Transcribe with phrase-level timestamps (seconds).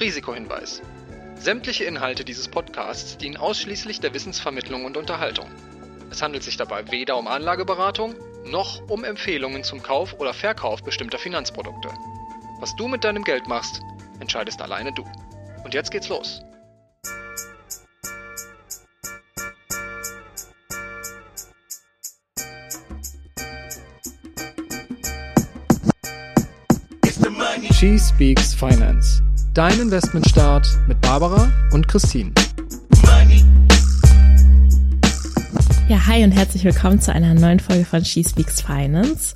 [0.00, 0.80] Risikohinweis.
[1.36, 5.46] Sämtliche Inhalte dieses Podcasts dienen ausschließlich der Wissensvermittlung und Unterhaltung.
[6.10, 8.14] Es handelt sich dabei weder um Anlageberatung
[8.46, 11.90] noch um Empfehlungen zum Kauf oder Verkauf bestimmter Finanzprodukte.
[12.60, 13.82] Was du mit deinem Geld machst,
[14.20, 15.04] entscheidest alleine du.
[15.64, 16.40] Und jetzt geht's los.
[27.72, 29.22] She Speaks Finance.
[29.60, 32.32] Dein Investmentstart mit Barbara und Christine.
[35.86, 39.34] Ja, hi und herzlich willkommen zu einer neuen Folge von She Speaks Finance.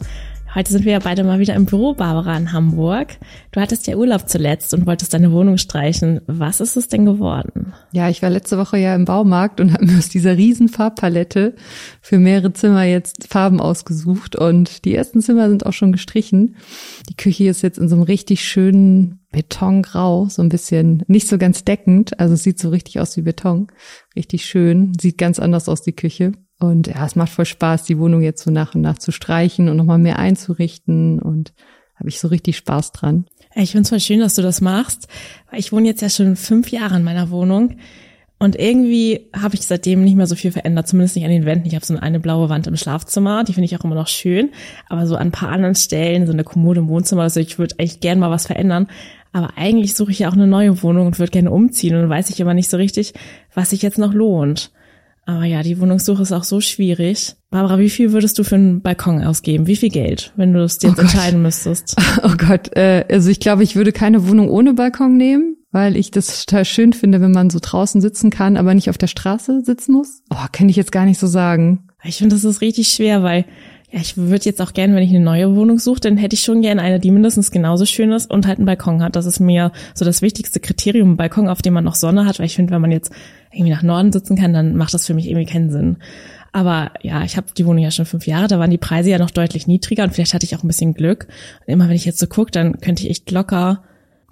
[0.55, 3.17] Heute sind wir ja beide mal wieder im Büro, Barbara, in Hamburg.
[3.51, 6.21] Du hattest ja Urlaub zuletzt und wolltest deine Wohnung streichen.
[6.29, 7.73] Was ist es denn geworden?
[7.91, 11.57] Ja, ich war letzte Woche ja im Baumarkt und habe mir aus dieser riesen Farbpalette
[12.01, 16.55] für mehrere Zimmer jetzt Farben ausgesucht und die ersten Zimmer sind auch schon gestrichen.
[17.09, 21.37] Die Küche ist jetzt in so einem richtig schönen Betongrau, so ein bisschen nicht so
[21.37, 23.67] ganz deckend, also es sieht so richtig aus wie Beton,
[24.15, 26.31] richtig schön, sieht ganz anders aus die Küche.
[26.61, 29.69] Und ja, es macht voll Spaß, die Wohnung jetzt so nach und nach zu streichen
[29.69, 31.53] und nochmal mehr einzurichten und
[31.97, 33.27] habe ich so richtig Spaß dran.
[33.55, 35.09] Ich finde es voll schön, dass du das machst,
[35.51, 37.77] weil ich wohne jetzt ja schon fünf Jahre in meiner Wohnung
[38.39, 41.67] und irgendwie habe ich seitdem nicht mehr so viel verändert, zumindest nicht an den Wänden.
[41.67, 44.51] Ich habe so eine blaue Wand im Schlafzimmer, die finde ich auch immer noch schön,
[44.89, 47.77] aber so an ein paar anderen Stellen, so eine Kommode im Wohnzimmer, also ich würde
[47.79, 48.89] eigentlich gerne mal was verändern,
[49.33, 52.31] aber eigentlich suche ich ja auch eine neue Wohnung und würde gerne umziehen und weiß
[52.31, 53.15] ich immer nicht so richtig,
[53.55, 54.73] was sich jetzt noch lohnt.
[55.27, 57.35] Aber ja, die Wohnungssuche ist auch so schwierig.
[57.51, 59.67] Barbara, wie viel würdest du für einen Balkon ausgeben?
[59.67, 61.97] Wie viel Geld, wenn du es jetzt oh entscheiden müsstest?
[62.23, 66.11] Oh Gott, äh, also ich glaube, ich würde keine Wohnung ohne Balkon nehmen, weil ich
[66.11, 69.63] das total schön finde, wenn man so draußen sitzen kann, aber nicht auf der Straße
[69.65, 70.23] sitzen muss.
[70.31, 71.89] Oh, kann ich jetzt gar nicht so sagen.
[72.05, 73.47] Ich finde, das ist richtig schwer, weil
[73.95, 76.43] ja, ich würde jetzt auch gerne, wenn ich eine neue Wohnung suche, dann hätte ich
[76.43, 79.15] schon gerne eine, die mindestens genauso schön ist und halt einen Balkon hat.
[79.15, 82.41] Das ist mir so das wichtigste Kriterium, ein Balkon, auf dem man noch Sonne hat,
[82.41, 83.13] weil ich finde, wenn man jetzt
[83.53, 85.99] irgendwie nach Norden sitzen kann, dann macht das für mich irgendwie keinen Sinn.
[86.51, 89.19] Aber ja, ich habe die Wohnung ja schon fünf Jahre, da waren die Preise ja
[89.19, 91.29] noch deutlich niedriger und vielleicht hatte ich auch ein bisschen Glück.
[91.61, 93.85] Und immer wenn ich jetzt so gucke, dann könnte ich echt locker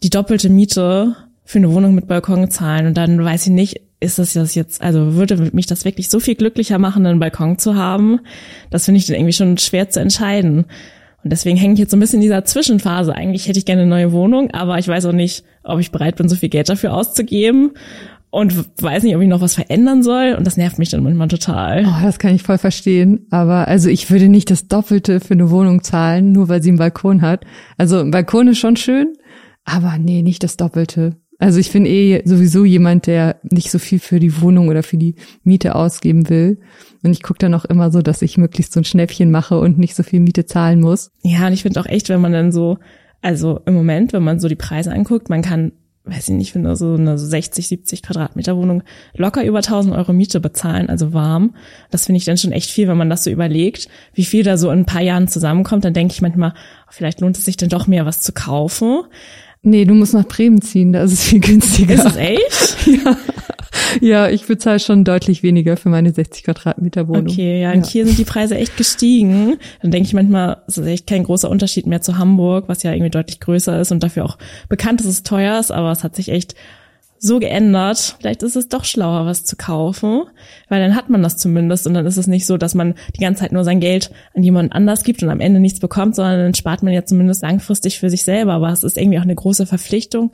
[0.02, 1.14] die doppelte Miete
[1.44, 5.14] für eine Wohnung mit Balkon zahlen und dann weiß ich nicht, ist das jetzt, also
[5.14, 8.20] würde mich das wirklich so viel glücklicher machen, einen Balkon zu haben?
[8.70, 10.66] Das finde ich dann irgendwie schon schwer zu entscheiden.
[11.24, 13.14] Und deswegen hänge ich jetzt so ein bisschen in dieser Zwischenphase.
[13.14, 16.16] Eigentlich hätte ich gerne eine neue Wohnung, aber ich weiß auch nicht, ob ich bereit
[16.16, 17.72] bin, so viel Geld dafür auszugeben
[18.30, 20.34] und weiß nicht, ob ich noch was verändern soll.
[20.36, 21.84] Und das nervt mich dann manchmal total.
[21.86, 23.26] Oh, das kann ich voll verstehen.
[23.30, 26.78] Aber also ich würde nicht das Doppelte für eine Wohnung zahlen, nur weil sie einen
[26.78, 27.44] Balkon hat.
[27.76, 29.12] Also ein Balkon ist schon schön,
[29.64, 31.21] aber nee, nicht das Doppelte.
[31.42, 34.96] Also ich bin eh sowieso jemand, der nicht so viel für die Wohnung oder für
[34.96, 36.60] die Miete ausgeben will.
[37.02, 39.76] Und ich gucke dann auch immer so, dass ich möglichst so ein Schnäppchen mache und
[39.76, 41.10] nicht so viel Miete zahlen muss.
[41.22, 42.78] Ja, und ich finde auch echt, wenn man dann so,
[43.22, 45.72] also im Moment, wenn man so die Preise anguckt, man kann,
[46.04, 48.84] weiß ich nicht, ich finde so eine 60, 70 Quadratmeter Wohnung
[49.16, 51.56] locker über 1000 Euro Miete bezahlen, also warm.
[51.90, 54.56] Das finde ich dann schon echt viel, wenn man das so überlegt, wie viel da
[54.56, 55.84] so in ein paar Jahren zusammenkommt.
[55.84, 56.54] Dann denke ich manchmal,
[56.88, 59.00] vielleicht lohnt es sich dann doch mehr was zu kaufen.
[59.62, 61.94] Nee, du musst nach Bremen ziehen, da ist es viel günstiger.
[61.94, 62.86] Ist es echt?
[63.04, 63.16] ja.
[64.00, 67.28] Ja, ich bezahle schon deutlich weniger für meine 60 Quadratmeter Wohnung.
[67.28, 67.92] Okay, ja, und ja.
[67.92, 69.58] hier sind die Preise echt gestiegen.
[69.80, 72.92] Dann denke ich manchmal, es ist echt kein großer Unterschied mehr zu Hamburg, was ja
[72.92, 76.16] irgendwie deutlich größer ist und dafür auch bekannt ist, es teuer ist, aber es hat
[76.16, 76.54] sich echt
[77.22, 78.16] so geändert.
[78.18, 80.24] Vielleicht ist es doch schlauer, was zu kaufen,
[80.68, 83.20] weil dann hat man das zumindest und dann ist es nicht so, dass man die
[83.20, 86.40] ganze Zeit nur sein Geld an jemanden anders gibt und am Ende nichts bekommt, sondern
[86.40, 88.54] dann spart man ja zumindest langfristig für sich selber.
[88.54, 90.32] Aber es ist irgendwie auch eine große Verpflichtung.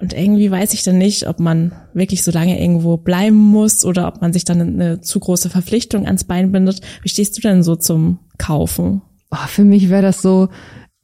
[0.00, 4.08] Und irgendwie weiß ich dann nicht, ob man wirklich so lange irgendwo bleiben muss oder
[4.08, 6.80] ob man sich dann eine zu große Verpflichtung ans Bein bindet.
[7.02, 9.02] Wie stehst du denn so zum Kaufen?
[9.30, 10.48] Oh, für mich wäre das so,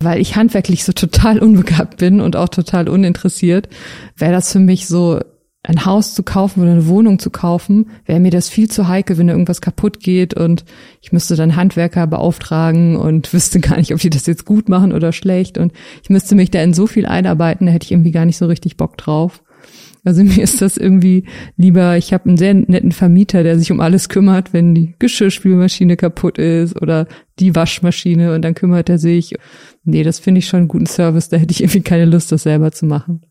[0.00, 3.68] weil ich handwerklich so total unbegabt bin und auch total uninteressiert,
[4.16, 5.20] wäre das für mich so
[5.66, 9.16] ein Haus zu kaufen oder eine Wohnung zu kaufen, wäre mir das viel zu heikel,
[9.16, 10.64] wenn da irgendwas kaputt geht und
[11.00, 14.92] ich müsste dann Handwerker beauftragen und wüsste gar nicht, ob die das jetzt gut machen
[14.92, 15.72] oder schlecht und
[16.02, 18.46] ich müsste mich da in so viel einarbeiten, da hätte ich irgendwie gar nicht so
[18.46, 19.42] richtig Bock drauf.
[20.04, 21.24] Also mir ist das irgendwie
[21.56, 25.96] lieber, ich habe einen sehr netten Vermieter, der sich um alles kümmert, wenn die Geschirrspülmaschine
[25.96, 27.06] kaputt ist oder
[27.38, 29.34] die Waschmaschine und dann kümmert er sich.
[29.84, 32.42] Nee, das finde ich schon einen guten Service, da hätte ich irgendwie keine Lust, das
[32.42, 33.22] selber zu machen.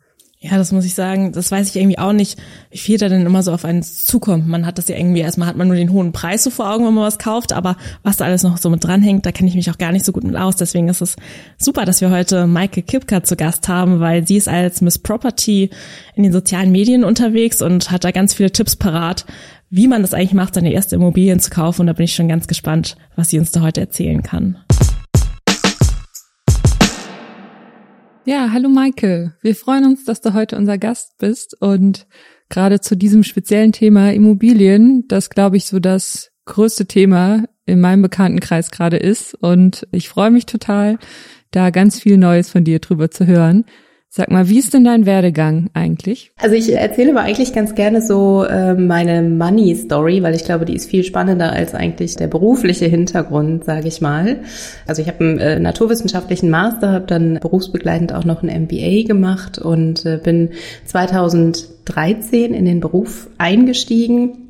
[0.44, 2.38] Ja, das muss ich sagen, das weiß ich irgendwie auch nicht,
[2.70, 4.46] wie viel da denn immer so auf einen zukommt.
[4.46, 6.86] Man hat das ja irgendwie, erstmal hat man nur den hohen Preis so vor Augen,
[6.86, 9.56] wenn man was kauft, aber was da alles noch so mit dranhängt, da kenne ich
[9.56, 10.58] mich auch gar nicht so gut mit aus.
[10.58, 11.16] Deswegen ist es
[11.58, 15.70] super, dass wir heute Maike Kipka zu Gast haben, weil sie ist als Miss Property
[16.14, 19.26] in den sozialen Medien unterwegs und hat da ganz viele Tipps parat,
[19.70, 21.82] wie man das eigentlich macht, seine erste Immobilien zu kaufen.
[21.82, 24.58] Und da bin ich schon ganz gespannt, was sie uns da heute erzählen kann.
[28.26, 29.34] Ja, hallo Maike.
[29.42, 32.08] Wir freuen uns, dass du heute unser Gast bist und
[32.48, 38.02] gerade zu diesem speziellen Thema Immobilien, das glaube ich so das größte Thema in meinem
[38.02, 39.34] Bekanntenkreis gerade ist.
[39.34, 41.00] Und ich freue mich total,
[41.52, 43.66] da ganz viel Neues von dir drüber zu hören.
[44.16, 46.34] Sag mal, wie ist denn dein Werdegang eigentlich?
[46.40, 50.66] Also ich erzähle aber eigentlich ganz gerne so äh, meine Money Story, weil ich glaube,
[50.66, 54.42] die ist viel spannender als eigentlich der berufliche Hintergrund, sage ich mal.
[54.86, 59.58] Also ich habe einen äh, naturwissenschaftlichen Master, habe dann berufsbegleitend auch noch ein MBA gemacht
[59.58, 60.52] und äh, bin
[60.86, 64.43] 2013 in den Beruf eingestiegen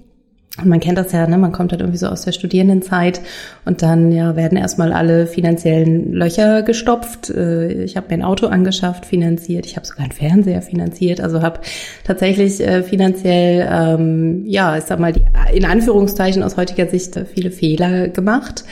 [0.59, 1.39] und man kennt das ja, ne?
[1.39, 3.21] man kommt halt irgendwie so aus der Studierendenzeit
[3.65, 7.31] und dann ja werden erstmal alle finanziellen Löcher gestopft.
[7.31, 9.65] Äh, ich habe mir ein Auto angeschafft, finanziert.
[9.65, 11.21] Ich habe sogar einen Fernseher finanziert.
[11.21, 11.61] Also habe
[12.03, 17.49] tatsächlich äh, finanziell, ähm, ja, ich sag mal, die, in Anführungszeichen aus heutiger Sicht viele
[17.49, 18.63] Fehler gemacht.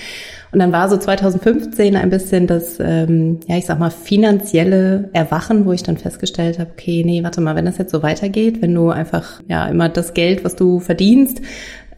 [0.52, 5.66] Und dann war so 2015 ein bisschen das, ähm, ja, ich sag mal, finanzielle Erwachen,
[5.66, 8.76] wo ich dann festgestellt habe, okay, nee, warte mal, wenn das jetzt so weitergeht, wenn
[8.76, 11.42] du einfach ja immer das Geld, was du verdienst,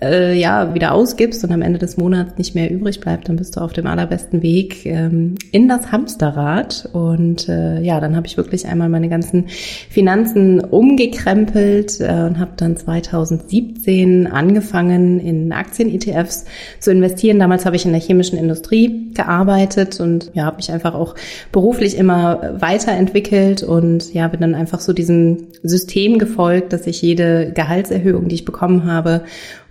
[0.03, 3.55] äh, ja wieder ausgibst und am Ende des Monats nicht mehr übrig bleibt, dann bist
[3.55, 6.89] du auf dem allerbesten Weg ähm, in das Hamsterrad.
[6.93, 9.45] Und äh, ja, dann habe ich wirklich einmal meine ganzen
[9.89, 16.45] Finanzen umgekrempelt äh, und habe dann 2017 angefangen, in Aktien-ETFs
[16.79, 17.39] zu investieren.
[17.39, 21.15] Damals habe ich in der chemischen Industrie gearbeitet und ja, habe mich einfach auch
[21.51, 27.51] beruflich immer weiterentwickelt und ja, bin dann einfach so diesem System gefolgt, dass ich jede
[27.53, 29.21] Gehaltserhöhung, die ich bekommen habe,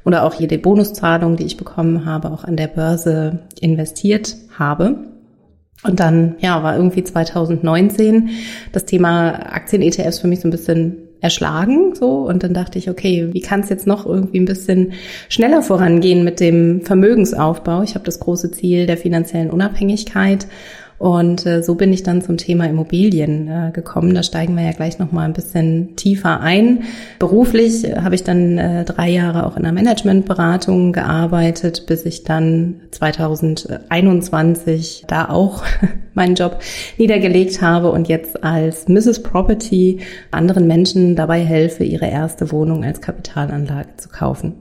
[0.04, 4.96] oder auch jede Bonuszahlung, die ich bekommen habe, auch an der Börse investiert habe.
[5.84, 8.30] Und dann, ja, war irgendwie 2019
[8.72, 12.26] das Thema Aktien-ETFs für mich so ein bisschen erschlagen, so.
[12.26, 14.92] Und dann dachte ich, okay, wie kann es jetzt noch irgendwie ein bisschen
[15.28, 17.82] schneller vorangehen mit dem Vermögensaufbau?
[17.82, 20.46] Ich habe das große Ziel der finanziellen Unabhängigkeit
[21.02, 24.14] und äh, so bin ich dann zum Thema Immobilien äh, gekommen.
[24.14, 26.84] Da steigen wir ja gleich noch mal ein bisschen tiefer ein.
[27.18, 32.22] Beruflich äh, habe ich dann äh, drei Jahre auch in der Managementberatung gearbeitet, bis ich
[32.22, 35.64] dann 2021 da auch
[36.14, 36.60] meinen Job
[36.98, 39.24] niedergelegt habe und jetzt als Mrs.
[39.24, 44.54] Property anderen Menschen dabei helfe, ihre erste Wohnung als Kapitalanlage zu kaufen.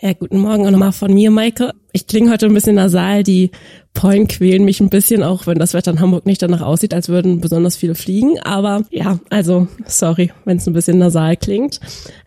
[0.00, 1.72] Ja, guten Morgen auch nochmal von mir, Maike.
[1.92, 3.22] Ich klinge heute ein bisschen nasal.
[3.22, 3.50] Die
[3.94, 7.10] Pollen quälen mich ein bisschen, auch wenn das Wetter in Hamburg nicht danach aussieht, als
[7.10, 8.38] würden besonders viele fliegen.
[8.40, 11.80] Aber ja, also sorry, wenn es ein bisschen nasal klingt.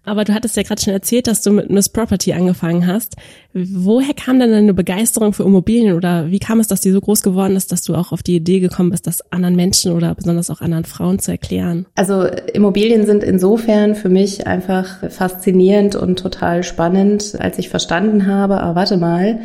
[0.03, 3.15] Aber du hattest ja gerade schon erzählt, dass du mit Miss Property angefangen hast.
[3.53, 7.23] Woher kam denn deine Begeisterung für Immobilien oder wie kam es, dass die so groß
[7.23, 10.51] geworden ist, dass du auch auf die Idee gekommen bist, das anderen Menschen oder besonders
[10.51, 11.87] auch anderen Frauen zu erklären?
[11.95, 18.61] Also Immobilien sind insofern für mich einfach faszinierend und total spannend, als ich verstanden habe,
[18.61, 19.39] aber warte mal,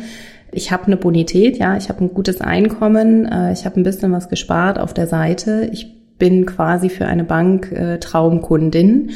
[0.51, 4.11] ich habe eine Bonität, ja, ich habe ein gutes Einkommen, äh, ich habe ein bisschen
[4.11, 5.69] was gespart auf der Seite.
[5.71, 9.09] Ich bin quasi für eine Bank äh, Traumkundin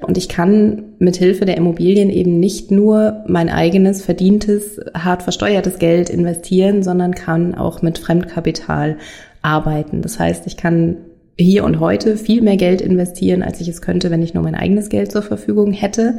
[0.00, 5.80] und ich kann mit Hilfe der Immobilien eben nicht nur mein eigenes verdientes, hart versteuertes
[5.80, 8.96] Geld investieren, sondern kann auch mit Fremdkapital
[9.42, 10.02] arbeiten.
[10.02, 10.98] Das heißt, ich kann
[11.36, 14.54] hier und heute viel mehr Geld investieren, als ich es könnte, wenn ich nur mein
[14.54, 16.18] eigenes Geld zur Verfügung hätte.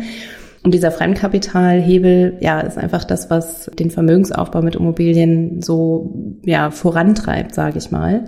[0.63, 6.13] Und dieser Fremdkapitalhebel, ja, ist einfach das, was den Vermögensaufbau mit Immobilien so
[6.45, 8.25] ja vorantreibt, sage ich mal.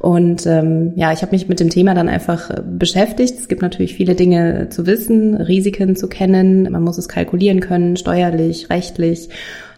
[0.00, 3.38] Und ähm, ja, ich habe mich mit dem Thema dann einfach beschäftigt.
[3.38, 6.70] Es gibt natürlich viele Dinge zu wissen, Risiken zu kennen.
[6.70, 9.28] Man muss es kalkulieren können, steuerlich, rechtlich.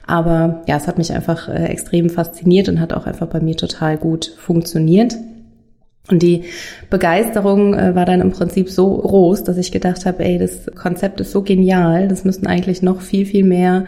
[0.07, 3.57] Aber ja, es hat mich einfach äh, extrem fasziniert und hat auch einfach bei mir
[3.57, 5.15] total gut funktioniert.
[6.09, 6.45] Und die
[6.89, 11.21] Begeisterung äh, war dann im Prinzip so groß, dass ich gedacht habe, ey, das Konzept
[11.21, 13.85] ist so genial, das müssten eigentlich noch viel, viel mehr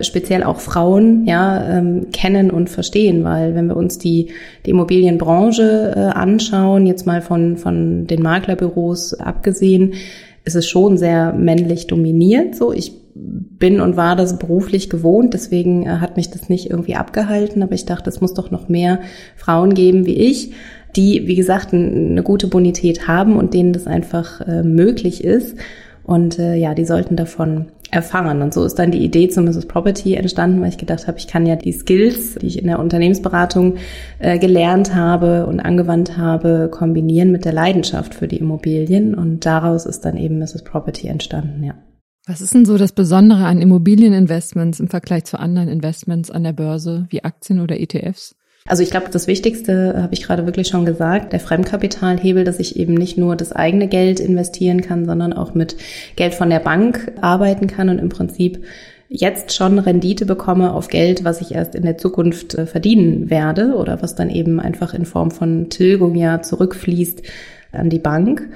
[0.00, 4.30] speziell auch Frauen ja ähm, kennen und verstehen, weil wenn wir uns die
[4.64, 9.94] die Immobilienbranche äh, anschauen, jetzt mal von von den Maklerbüros abgesehen,
[10.44, 12.54] ist es schon sehr männlich dominiert.
[12.56, 16.94] So, ich bin und war das beruflich gewohnt, deswegen äh, hat mich das nicht irgendwie
[16.94, 19.00] abgehalten, aber ich dachte, es muss doch noch mehr
[19.36, 20.52] Frauen geben wie ich
[20.96, 25.56] die, wie gesagt, eine gute Bonität haben und denen das einfach äh, möglich ist.
[26.02, 28.42] Und äh, ja, die sollten davon erfahren.
[28.42, 29.66] Und so ist dann die Idee zu Mrs.
[29.66, 32.78] Property entstanden, weil ich gedacht habe, ich kann ja die Skills, die ich in der
[32.78, 33.76] Unternehmensberatung
[34.18, 39.14] äh, gelernt habe und angewandt habe, kombinieren mit der Leidenschaft für die Immobilien.
[39.14, 40.64] Und daraus ist dann eben Mrs.
[40.64, 41.74] Property entstanden, ja.
[42.26, 46.52] Was ist denn so das Besondere an Immobilieninvestments im Vergleich zu anderen Investments an der
[46.52, 48.36] Börse wie Aktien oder ETFs?
[48.66, 52.76] Also ich glaube, das Wichtigste habe ich gerade wirklich schon gesagt, der Fremdkapitalhebel, dass ich
[52.76, 55.76] eben nicht nur das eigene Geld investieren kann, sondern auch mit
[56.16, 58.62] Geld von der Bank arbeiten kann und im Prinzip
[59.08, 63.74] jetzt schon Rendite bekomme auf Geld, was ich erst in der Zukunft äh, verdienen werde
[63.74, 67.22] oder was dann eben einfach in Form von Tilgung ja zurückfließt
[67.72, 68.48] an die Bank.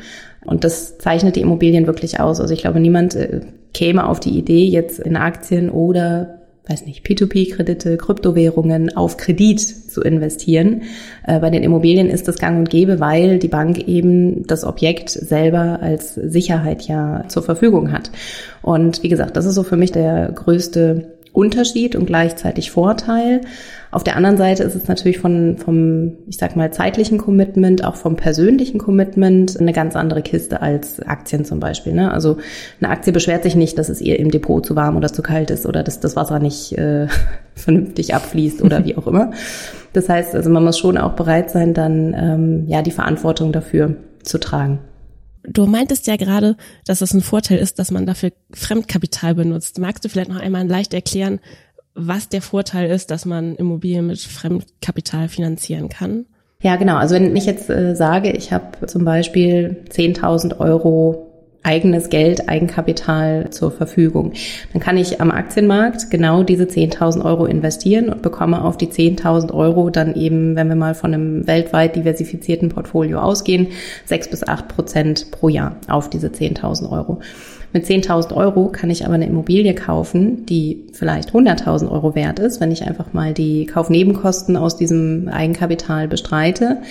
[0.44, 2.40] Und das zeichnet die Immobilien wirklich aus.
[2.40, 3.40] Also ich glaube, niemand äh,
[3.72, 10.00] käme auf die Idee, jetzt in Aktien oder weiß nicht, P2P-Kredite, Kryptowährungen auf Kredit zu
[10.00, 10.82] investieren.
[11.26, 15.10] Äh, bei den Immobilien ist das gang und gäbe, weil die Bank eben das Objekt
[15.10, 18.10] selber als Sicherheit ja zur Verfügung hat.
[18.62, 23.42] Und wie gesagt, das ist so für mich der größte Unterschied und gleichzeitig Vorteil.
[23.94, 27.94] Auf der anderen Seite ist es natürlich von, vom, ich sag mal, zeitlichen Commitment, auch
[27.94, 31.92] vom persönlichen Commitment eine ganz andere Kiste als Aktien zum Beispiel.
[31.92, 32.10] Ne?
[32.10, 32.38] Also
[32.80, 35.52] eine Aktie beschwert sich nicht, dass es ihr im Depot zu warm oder zu kalt
[35.52, 37.06] ist oder dass das Wasser nicht äh,
[37.54, 39.30] vernünftig abfließt oder wie auch immer.
[39.92, 43.94] Das heißt, also man muss schon auch bereit sein, dann ähm, ja die Verantwortung dafür
[44.24, 44.80] zu tragen.
[45.46, 49.78] Du meintest ja gerade, dass es ein Vorteil ist, dass man dafür Fremdkapital benutzt.
[49.78, 51.38] Magst du vielleicht noch einmal leicht erklären,
[51.94, 56.26] was der Vorteil ist, dass man Immobilien mit Fremdkapital finanzieren kann?
[56.62, 56.96] Ja, genau.
[56.96, 61.30] Also wenn ich jetzt äh, sage, ich habe zum Beispiel 10.000 Euro
[61.64, 64.34] eigenes Geld, Eigenkapital zur Verfügung.
[64.72, 69.52] Dann kann ich am Aktienmarkt genau diese 10.000 Euro investieren und bekomme auf die 10.000
[69.52, 73.68] Euro dann eben, wenn wir mal von einem weltweit diversifizierten Portfolio ausgehen,
[74.04, 77.20] 6 bis 8 Prozent pro Jahr auf diese 10.000 Euro.
[77.74, 82.60] Mit 10.000 Euro kann ich aber eine Immobilie kaufen, die vielleicht 100.000 Euro wert ist,
[82.60, 86.82] wenn ich einfach mal die Kaufnebenkosten aus diesem Eigenkapital bestreite.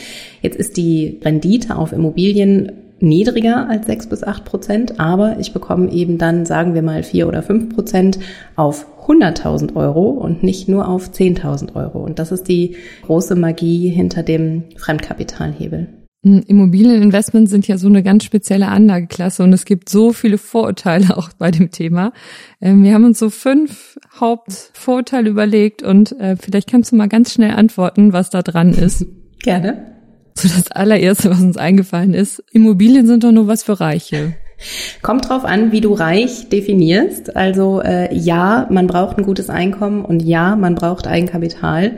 [0.42, 5.90] Jetzt ist die Rendite auf Immobilien niedriger als 6 bis 8 Prozent, aber ich bekomme
[5.90, 8.20] eben dann, sagen wir mal, 4 oder 5 Prozent
[8.58, 12.00] auf 100.000 Euro und nicht nur auf 10.000 Euro.
[12.00, 12.76] Und das ist die
[13.06, 15.88] große Magie hinter dem Fremdkapitalhebel.
[16.24, 21.18] Hm, Immobilieninvestments sind ja so eine ganz spezielle Anlageklasse und es gibt so viele Vorurteile
[21.18, 22.14] auch bei dem Thema.
[22.62, 27.34] Ähm, wir haben uns so fünf Hauptvorurteile überlegt und äh, vielleicht kannst du mal ganz
[27.34, 29.06] schnell antworten, was da dran ist.
[29.40, 29.94] Gerne.
[30.36, 32.44] So das allererste, was uns eingefallen ist.
[32.52, 34.36] Immobilien sind doch nur was für Reiche.
[35.02, 37.36] Kommt drauf an, wie du reich definierst.
[37.36, 41.98] Also äh, ja, man braucht ein gutes Einkommen und ja, man braucht Eigenkapital.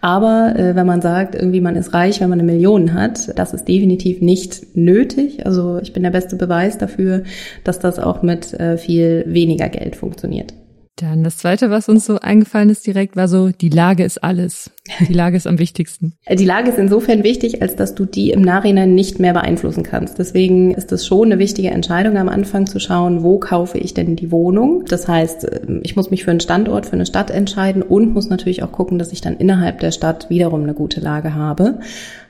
[0.00, 3.54] Aber äh, wenn man sagt, irgendwie man ist reich, wenn man eine Million hat, das
[3.54, 5.46] ist definitiv nicht nötig.
[5.46, 7.22] Also ich bin der beste Beweis dafür,
[7.64, 10.52] dass das auch mit äh, viel weniger Geld funktioniert.
[10.96, 14.70] Dann das zweite, was uns so eingefallen ist direkt, war so, die Lage ist alles.
[15.08, 16.12] Die Lage ist am wichtigsten.
[16.30, 20.18] Die Lage ist insofern wichtig, als dass du die im Nachhinein nicht mehr beeinflussen kannst.
[20.18, 24.14] Deswegen ist es schon eine wichtige Entscheidung am Anfang zu schauen, wo kaufe ich denn
[24.14, 24.84] die Wohnung.
[24.86, 25.48] Das heißt,
[25.82, 28.98] ich muss mich für einen Standort, für eine Stadt entscheiden und muss natürlich auch gucken,
[28.98, 31.80] dass ich dann innerhalb der Stadt wiederum eine gute Lage habe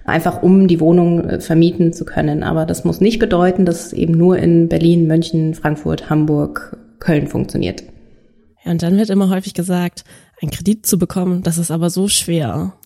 [0.06, 2.42] einfach um die Wohnung äh, vermieten zu können.
[2.42, 7.26] Aber das muss nicht bedeuten, dass es eben nur in Berlin, München, Frankfurt, Hamburg, Köln
[7.26, 7.82] funktioniert.
[8.64, 10.04] Ja, und dann wird immer häufig gesagt,
[10.40, 12.72] einen Kredit zu bekommen, das ist aber so schwer.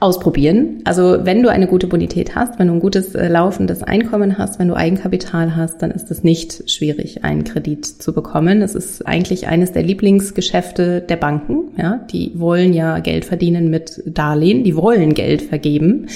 [0.00, 0.80] Ausprobieren.
[0.82, 4.58] Also wenn du eine gute Bonität hast, wenn du ein gutes äh, laufendes Einkommen hast,
[4.58, 8.62] wenn du Eigenkapital hast, dann ist es nicht schwierig, einen Kredit zu bekommen.
[8.62, 11.68] Es ist eigentlich eines der Lieblingsgeschäfte der Banken.
[11.76, 16.08] Ja, die wollen ja Geld verdienen mit Darlehen, die wollen Geld vergeben.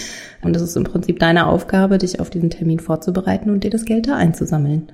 [0.43, 3.85] Und es ist im Prinzip deine Aufgabe, dich auf diesen Termin vorzubereiten und dir das
[3.85, 4.89] Geld da einzusammeln.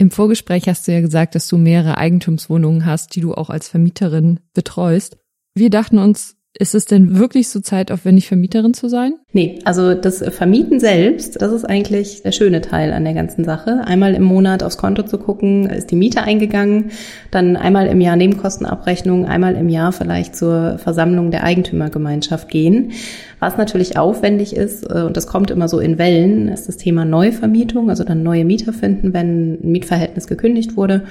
[0.00, 3.68] Im Vorgespräch hast du ja gesagt, dass du mehrere Eigentumswohnungen hast, die du auch als
[3.68, 5.18] Vermieterin betreust.
[5.54, 9.14] Wir dachten uns, ist es denn wirklich so zeitaufwendig, Vermieterin zu sein?
[9.32, 13.80] Nee, also das Vermieten selbst, das ist eigentlich der schöne Teil an der ganzen Sache.
[13.86, 16.90] Einmal im Monat aufs Konto zu gucken, ist die Miete eingegangen,
[17.30, 22.92] dann einmal im Jahr Nebenkostenabrechnung, einmal im Jahr vielleicht zur Versammlung der Eigentümergemeinschaft gehen.
[23.38, 27.06] Was natürlich aufwendig ist, äh, und das kommt immer so in Wellen, ist das Thema
[27.06, 31.04] Neuvermietung, also dann neue Mieter finden, wenn ein Mietverhältnis gekündigt wurde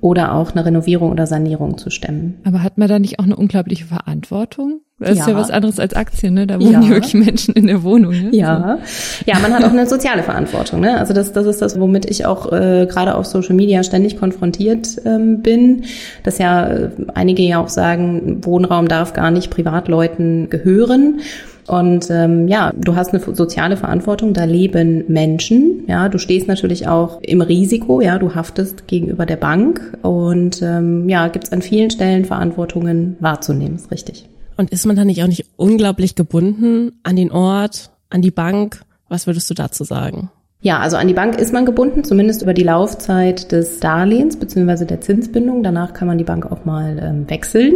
[0.00, 2.38] oder auch eine Renovierung oder Sanierung zu stemmen.
[2.44, 4.80] Aber hat man da nicht auch eine unglaubliche Verantwortung?
[4.98, 5.24] Das ja.
[5.24, 6.46] ist ja was anderes als Aktien, ne?
[6.46, 6.88] Da wohnen ja.
[6.88, 8.12] wirklich Menschen in der Wohnung.
[8.12, 8.28] Ne?
[8.32, 8.78] Ja,
[9.26, 10.80] ja, man hat auch eine soziale Verantwortung.
[10.80, 10.98] Ne?
[10.98, 14.88] Also das, das ist das, womit ich auch äh, gerade auf Social Media ständig konfrontiert
[15.04, 15.84] ähm, bin.
[16.22, 21.20] Dass ja äh, einige ja auch sagen, Wohnraum darf gar nicht Privatleuten gehören.
[21.66, 25.84] Und ähm, ja, du hast eine soziale Verantwortung, da leben Menschen.
[25.88, 31.06] Ja, du stehst natürlich auch im Risiko, ja, du haftest gegenüber der Bank und ähm,
[31.08, 34.28] ja, gibt es an vielen Stellen Verantwortungen wahrzunehmen, ist richtig.
[34.56, 38.82] Und ist man da nicht auch nicht unglaublich gebunden an den Ort, an die Bank?
[39.08, 40.30] Was würdest du dazu sagen?
[40.60, 44.86] Ja, also an die Bank ist man gebunden, zumindest über die Laufzeit des Darlehens beziehungsweise
[44.86, 45.62] der Zinsbindung.
[45.62, 47.74] Danach kann man die Bank auch mal ähm, wechseln.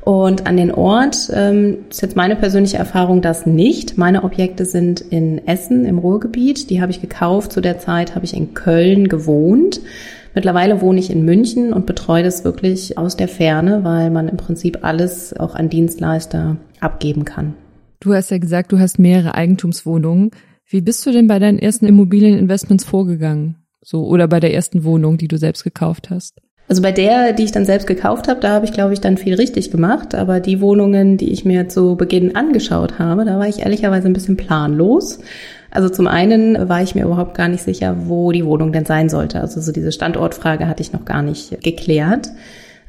[0.00, 3.98] Und an den Ort ähm, ist jetzt meine persönliche Erfahrung das nicht.
[3.98, 6.70] Meine Objekte sind in Essen im Ruhrgebiet.
[6.70, 7.52] Die habe ich gekauft.
[7.52, 9.80] Zu der Zeit habe ich in Köln gewohnt.
[10.36, 14.36] Mittlerweile wohne ich in München und betreue das wirklich aus der Ferne, weil man im
[14.36, 17.54] Prinzip alles auch an Dienstleister abgeben kann.
[18.00, 20.32] Du hast ja gesagt, du hast mehrere Eigentumswohnungen.
[20.68, 23.56] Wie bist du denn bei deinen ersten Immobilieninvestments vorgegangen?
[23.80, 26.38] So, oder bei der ersten Wohnung, die du selbst gekauft hast?
[26.68, 29.16] Also bei der, die ich dann selbst gekauft habe, da habe ich, glaube ich, dann
[29.16, 30.14] viel richtig gemacht.
[30.14, 34.12] Aber die Wohnungen, die ich mir zu Beginn angeschaut habe, da war ich ehrlicherweise ein
[34.12, 35.20] bisschen planlos.
[35.76, 39.10] Also zum einen war ich mir überhaupt gar nicht sicher, wo die Wohnung denn sein
[39.10, 39.40] sollte.
[39.40, 42.30] Also so diese Standortfrage hatte ich noch gar nicht geklärt.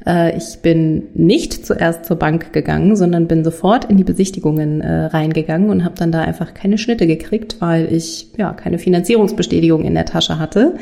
[0.06, 5.04] Äh, ich bin nicht zuerst zur Bank gegangen, sondern bin sofort in die Besichtigungen äh,
[5.04, 9.94] reingegangen und habe dann da einfach keine Schnitte gekriegt, weil ich ja keine Finanzierungsbestätigung in
[9.94, 10.76] der Tasche hatte.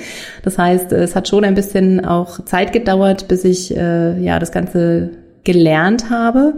[0.45, 4.53] Das heißt, es hat schon ein bisschen auch Zeit gedauert, bis ich äh, ja das
[4.53, 5.11] Ganze
[5.43, 6.55] gelernt habe,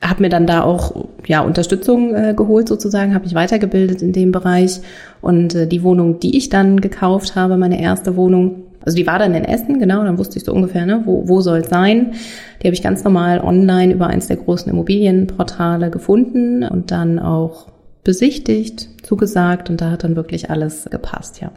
[0.00, 4.32] habe mir dann da auch ja Unterstützung äh, geholt sozusagen, habe mich weitergebildet in dem
[4.32, 4.80] Bereich
[5.20, 9.18] und äh, die Wohnung, die ich dann gekauft habe, meine erste Wohnung, also die war
[9.18, 12.14] dann in Essen, genau, dann wusste ich so ungefähr, ne, wo, wo soll sein.
[12.62, 17.66] Die habe ich ganz normal online über eins der großen Immobilienportale gefunden und dann auch
[18.02, 21.52] besichtigt, zugesagt und da hat dann wirklich alles gepasst, ja.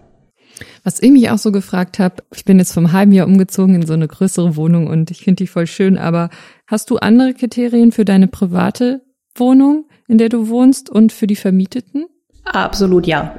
[0.84, 3.86] Was ich mich auch so gefragt habe, ich bin jetzt vom halben Jahr umgezogen in
[3.86, 6.30] so eine größere Wohnung und ich finde die voll schön, aber
[6.68, 9.02] hast du andere Kriterien für deine private
[9.36, 12.06] Wohnung, in der du wohnst und für die Vermieteten?
[12.46, 13.36] Absolut ja.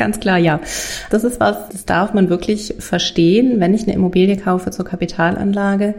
[0.00, 0.60] Ganz klar, ja.
[1.10, 3.60] Das ist was, das darf man wirklich verstehen.
[3.60, 5.94] Wenn ich eine Immobilie kaufe zur Kapitalanlage,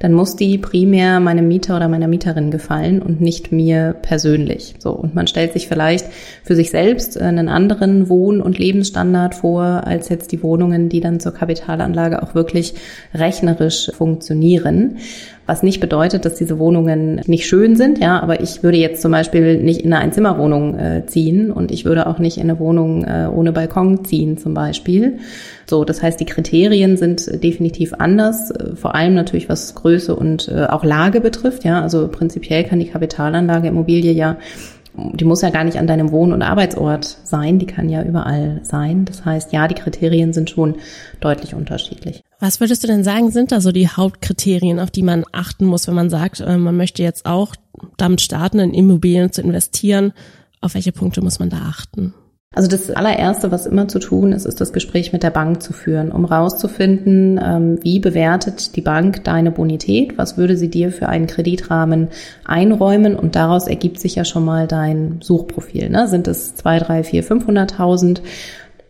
[0.00, 4.74] dann muss die primär meinem Mieter oder meiner Mieterin gefallen und nicht mir persönlich.
[4.80, 4.90] So.
[4.90, 6.06] Und man stellt sich vielleicht
[6.42, 11.20] für sich selbst einen anderen Wohn- und Lebensstandard vor, als jetzt die Wohnungen, die dann
[11.20, 12.74] zur Kapitalanlage auch wirklich
[13.14, 14.96] rechnerisch funktionieren.
[15.46, 19.12] Was nicht bedeutet, dass diese Wohnungen nicht schön sind, ja, aber ich würde jetzt zum
[19.12, 23.04] Beispiel nicht in eine Einzimmerwohnung äh, ziehen und ich würde auch nicht in eine Wohnung
[23.04, 25.18] äh, ohne Balkon ziehen zum Beispiel.
[25.66, 30.48] So, das heißt, die Kriterien sind definitiv anders, äh, vor allem natürlich was Größe und
[30.48, 31.82] äh, auch Lage betrifft, ja.
[31.82, 34.38] Also prinzipiell kann die Kapitalanlage Immobilie ja
[34.96, 38.60] die muss ja gar nicht an deinem Wohn- und Arbeitsort sein, die kann ja überall
[38.62, 39.04] sein.
[39.04, 40.76] Das heißt, ja, die Kriterien sind schon
[41.20, 42.22] deutlich unterschiedlich.
[42.38, 45.88] Was würdest du denn sagen, sind da so die Hauptkriterien, auf die man achten muss,
[45.88, 47.54] wenn man sagt, äh, man möchte jetzt auch
[47.96, 50.12] damit starten, in Immobilien zu investieren?
[50.60, 52.14] Auf welche Punkte muss man da achten?
[52.54, 55.72] Also das allererste, was immer zu tun ist, ist das Gespräch mit der Bank zu
[55.72, 61.08] führen, um rauszufinden, ähm, wie bewertet die Bank deine Bonität, was würde sie dir für
[61.08, 62.08] einen Kreditrahmen
[62.44, 65.90] einräumen und daraus ergibt sich ja schon mal dein Suchprofil.
[65.90, 66.08] Ne?
[66.08, 68.20] Sind es zwei, drei, vier, 500.000?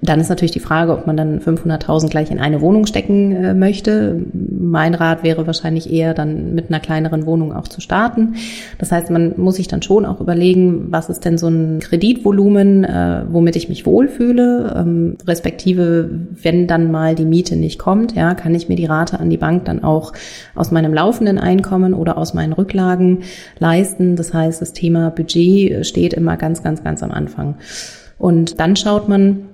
[0.04, 3.54] Dann ist natürlich die Frage, ob man dann 500.000 gleich in eine Wohnung stecken äh,
[3.54, 4.20] möchte.
[4.32, 8.34] Mein Rat wäre wahrscheinlich eher dann mit einer kleineren Wohnung auch zu starten.
[8.78, 12.84] Das heißt, man muss sich dann schon auch überlegen, was ist denn so ein Kreditvolumen,
[12.84, 16.10] äh, womit ich mich wohlfühle, ähm, respektive
[16.42, 19.38] wenn dann mal die Miete nicht kommt, ja, kann ich mir die Rate an die
[19.38, 20.12] Bank dann auch
[20.54, 23.20] aus meinem laufenden Einkommen oder aus meinen Rücklagen
[23.58, 24.16] leisten.
[24.16, 27.56] Das heißt, das Thema Budget steht immer ganz, ganz, ganz am Anfang.
[28.18, 29.46] Und dann schaut man,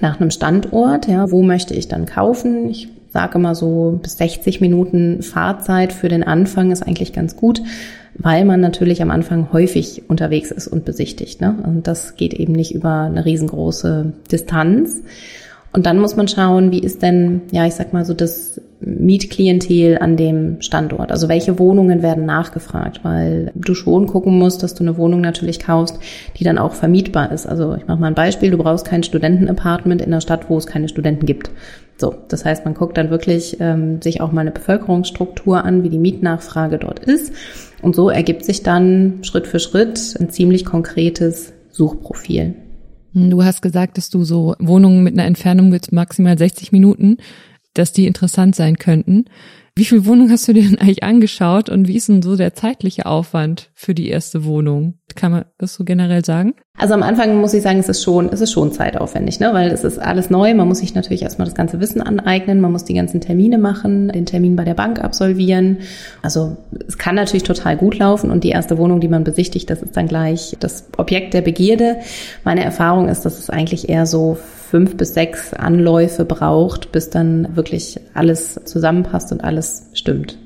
[0.00, 2.68] nach einem Standort, ja, wo möchte ich dann kaufen?
[2.70, 7.62] Ich sage immer so bis 60 Minuten Fahrzeit für den Anfang ist eigentlich ganz gut,
[8.14, 11.40] weil man natürlich am Anfang häufig unterwegs ist und besichtigt.
[11.40, 11.56] Ne?
[11.64, 15.02] Und das geht eben nicht über eine riesengroße Distanz.
[15.74, 19.98] Und dann muss man schauen, wie ist denn, ja, ich sag mal so das Mietklientel
[19.98, 21.10] an dem Standort?
[21.10, 23.00] Also welche Wohnungen werden nachgefragt?
[23.02, 25.98] Weil du schon gucken musst, dass du eine Wohnung natürlich kaufst,
[26.36, 27.46] die dann auch vermietbar ist.
[27.46, 30.66] Also ich mache mal ein Beispiel, du brauchst kein Studentenapartment in einer Stadt, wo es
[30.66, 31.50] keine Studenten gibt.
[31.96, 35.88] So, das heißt, man guckt dann wirklich ähm, sich auch mal eine Bevölkerungsstruktur an, wie
[35.88, 37.32] die Mietnachfrage dort ist.
[37.80, 42.54] Und so ergibt sich dann Schritt für Schritt ein ziemlich konkretes Suchprofil.
[43.14, 47.18] Du hast gesagt, dass du so Wohnungen mit einer Entfernung mit maximal 60 Minuten,
[47.74, 49.26] dass die interessant sein könnten.
[49.74, 52.54] Wie viel Wohnungen hast du dir denn eigentlich angeschaut und wie ist denn so der
[52.54, 54.98] zeitliche Aufwand für die erste Wohnung?
[55.14, 56.54] Kann man das so generell sagen?
[56.78, 59.50] Also am Anfang muss ich sagen, es ist schon, es ist schon zeitaufwendig, ne?
[59.52, 60.54] weil es ist alles neu.
[60.54, 62.60] Man muss sich natürlich erstmal das ganze Wissen aneignen.
[62.60, 65.78] Man muss die ganzen Termine machen, den Termin bei der Bank absolvieren.
[66.22, 69.82] Also es kann natürlich total gut laufen und die erste Wohnung, die man besichtigt, das
[69.82, 71.98] ist dann gleich das Objekt der Begierde.
[72.44, 74.36] Meine Erfahrung ist, dass es eigentlich eher so
[74.72, 80.38] fünf bis sechs Anläufe braucht, bis dann wirklich alles zusammenpasst und alles stimmt.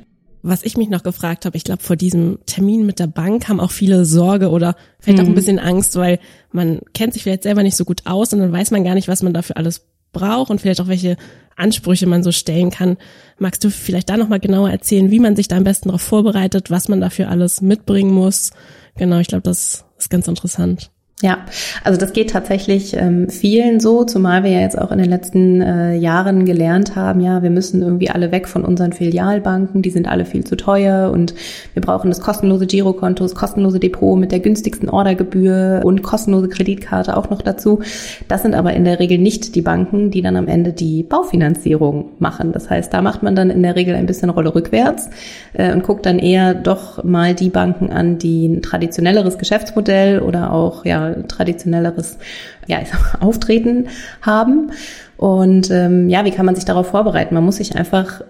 [0.43, 3.61] Was ich mich noch gefragt habe, ich glaube, vor diesem Termin mit der Bank haben
[3.61, 5.25] auch viele Sorge oder vielleicht mhm.
[5.25, 5.37] auch ein mhm.
[5.37, 6.19] bisschen Angst, weil
[6.53, 9.09] man kennt sich vielleicht selber nicht so gut aus und dann weiß man gar nicht,
[9.09, 11.17] was man dafür alles braucht und vielleicht auch welche
[11.57, 12.97] Ansprüche man so stellen kann.
[13.39, 16.71] Magst du vielleicht da nochmal genauer erzählen, wie man sich da am besten darauf vorbereitet,
[16.71, 18.51] was man dafür alles mitbringen muss?
[18.97, 20.91] Genau, ich glaube, das ist ganz interessant.
[21.23, 21.39] Ja,
[21.83, 25.63] also das geht tatsächlich ähm, vielen so, zumal wir ja jetzt auch in den letzten
[25.63, 30.09] äh, Jahren gelernt haben, ja, wir müssen irgendwie alle weg von unseren Filialbanken, die sind
[30.09, 31.35] alle viel zu teuer und
[31.73, 37.17] wir brauchen das kostenlose Girokonto, das kostenlose Depot mit der günstigsten Ordergebühr und kostenlose Kreditkarte
[37.17, 37.81] auch noch dazu.
[38.29, 42.11] Das sind aber in der Regel nicht die Banken, die dann am Ende die Baufinanzierung
[42.19, 42.53] machen.
[42.53, 45.09] Das heißt, da macht man dann in der Regel ein bisschen Rolle rückwärts
[45.55, 50.53] äh, und guckt dann eher doch mal die Banken an, die ein traditionelleres Geschäftsmodell oder
[50.53, 52.19] auch ja traditionelleres
[52.67, 53.89] ja, mal, Auftreten
[54.23, 54.73] haben.
[55.17, 57.35] Und ähm, ja, wie kann man sich darauf vorbereiten?
[57.35, 58.23] Man muss sich einfach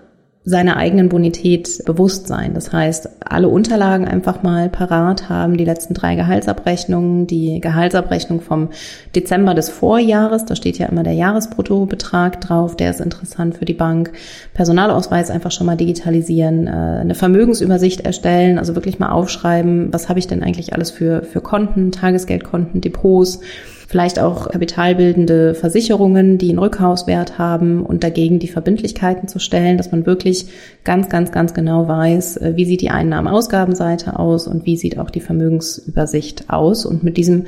[0.48, 2.54] seiner eigenen Bonität bewusst sein.
[2.54, 8.68] Das heißt, alle Unterlagen einfach mal parat haben, die letzten drei Gehaltsabrechnungen, die Gehaltsabrechnung vom
[9.16, 13.74] Dezember des Vorjahres, da steht ja immer der Jahresbruttobetrag drauf, der ist interessant für die
[13.74, 14.12] Bank.
[14.54, 20.20] Personalausweis einfach schon mal digitalisieren, äh, eine Vermögensübersicht erstellen, also wirklich mal aufschreiben, was habe
[20.20, 23.40] ich denn eigentlich alles für, für Konten, Tagesgeldkonten, Depots,
[23.86, 29.92] vielleicht auch kapitalbildende Versicherungen, die einen Rückhauswert haben und dagegen die Verbindlichkeiten zu stellen, dass
[29.92, 30.46] man wirklich
[30.84, 35.10] ganz, ganz, ganz genau weiß, äh, wie sieht die Einnahmen-Ausgabenseite aus und wie sieht auch
[35.10, 36.84] die Vermögensübersicht aus.
[36.84, 37.44] Und mit diesem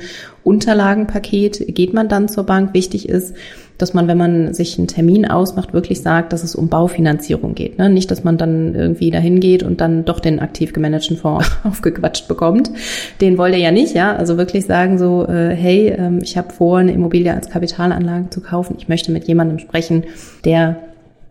[0.49, 2.73] Unterlagenpaket geht man dann zur Bank.
[2.73, 3.35] Wichtig ist,
[3.77, 7.77] dass man, wenn man sich einen Termin ausmacht, wirklich sagt, dass es um Baufinanzierung geht.
[7.77, 7.87] Ne?
[7.87, 12.27] Nicht, dass man dann irgendwie dahin geht und dann doch den aktiv gemanagten Fonds aufgequatscht
[12.27, 12.71] bekommt.
[13.21, 14.15] Den wollt ihr ja nicht, ja.
[14.15, 18.41] Also wirklich sagen so, äh, hey, ähm, ich habe vor, eine Immobilie als Kapitalanlage zu
[18.41, 18.75] kaufen.
[18.79, 20.03] Ich möchte mit jemandem sprechen,
[20.45, 20.77] der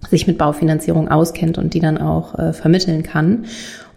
[0.09, 3.47] sich mit Baufinanzierung auskennt und die dann auch äh, vermitteln kann.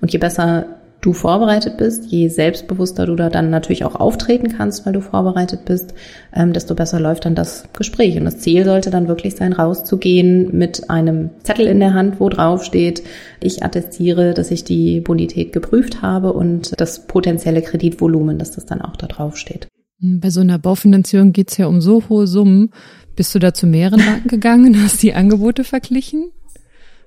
[0.02, 0.66] Und je besser
[1.02, 5.66] du vorbereitet bist, je selbstbewusster du da dann natürlich auch auftreten kannst, weil du vorbereitet
[5.66, 5.96] bist,
[6.34, 8.18] ähm, desto besser läuft dann das Gespräch.
[8.18, 12.30] Und das Ziel sollte dann wirklich sein, rauszugehen mit einem Zettel in der Hand, wo
[12.30, 13.02] drauf steht,
[13.42, 18.82] ich attestiere, dass ich die Bonität geprüft habe und das potenzielle Kreditvolumen, dass das dann
[18.82, 19.68] auch da drauf steht.
[20.00, 22.70] Bei so einer Baufinanzierung geht's ja um so hohe Summen.
[23.16, 26.32] Bist du da zu mehreren Banken gegangen hast die Angebote verglichen?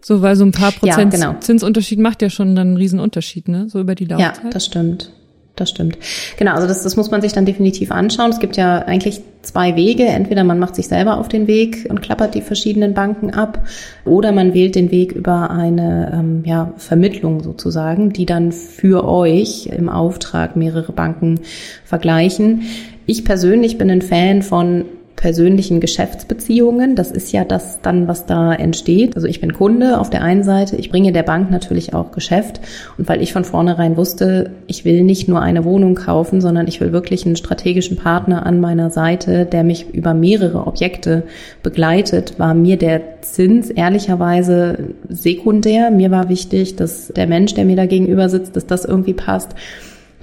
[0.04, 1.40] So, weil so ein paar Prozent ja, genau.
[1.40, 3.68] Zinsunterschied macht ja schon dann einen Riesenunterschied, ne?
[3.70, 4.44] So über die Laufzeit.
[4.44, 5.10] Ja, das stimmt.
[5.56, 5.98] Das stimmt.
[6.36, 8.30] Genau, also das, das muss man sich dann definitiv anschauen.
[8.30, 10.04] Es gibt ja eigentlich zwei Wege.
[10.04, 13.64] Entweder man macht sich selber auf den Weg und klappert die verschiedenen Banken ab,
[14.04, 19.66] oder man wählt den Weg über eine ähm, ja, Vermittlung sozusagen, die dann für euch
[19.66, 21.40] im Auftrag mehrere Banken
[21.84, 22.62] vergleichen.
[23.06, 24.86] Ich persönlich bin ein Fan von
[25.16, 26.96] persönlichen Geschäftsbeziehungen.
[26.96, 29.16] Das ist ja das dann, was da entsteht.
[29.16, 32.61] Also ich bin Kunde auf der einen Seite, ich bringe der Bank natürlich auch Geschäft.
[32.98, 36.81] Und weil ich von vornherein wusste, ich will nicht nur eine Wohnung kaufen, sondern ich
[36.81, 41.22] will wirklich einen strategischen Partner an meiner Seite, der mich über mehrere Objekte
[41.62, 45.90] begleitet, war mir der Zins ehrlicherweise sekundär.
[45.90, 49.55] Mir war wichtig, dass der Mensch, der mir da gegenüber sitzt, dass das irgendwie passt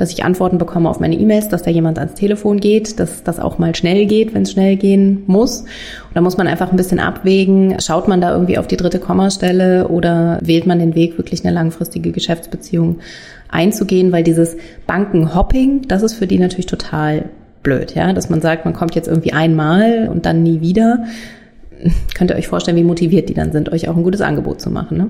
[0.01, 3.39] dass ich Antworten bekomme auf meine E-Mails, dass da jemand ans Telefon geht, dass das
[3.39, 5.59] auch mal schnell geht, wenn es schnell gehen muss.
[5.61, 8.97] Und da muss man einfach ein bisschen abwägen, schaut man da irgendwie auf die dritte
[8.97, 12.97] Kommastelle oder wählt man den Weg, wirklich eine langfristige Geschäftsbeziehung
[13.47, 17.25] einzugehen, weil dieses Bankenhopping, das ist für die natürlich total
[17.61, 21.03] blöd, ja, dass man sagt, man kommt jetzt irgendwie einmal und dann nie wieder.
[22.15, 24.71] Könnt ihr euch vorstellen, wie motiviert die dann sind, euch auch ein gutes Angebot zu
[24.71, 25.09] machen, ne?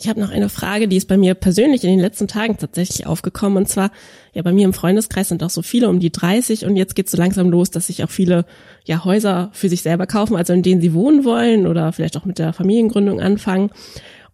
[0.00, 3.06] Ich habe noch eine Frage, die ist bei mir persönlich in den letzten Tagen tatsächlich
[3.06, 3.58] aufgekommen.
[3.58, 3.90] Und zwar,
[4.32, 7.10] ja, bei mir im Freundeskreis sind auch so viele um die 30 und jetzt geht's
[7.10, 8.44] so langsam los, dass sich auch viele
[8.84, 12.24] ja Häuser für sich selber kaufen, also in denen sie wohnen wollen oder vielleicht auch
[12.24, 13.70] mit der Familiengründung anfangen.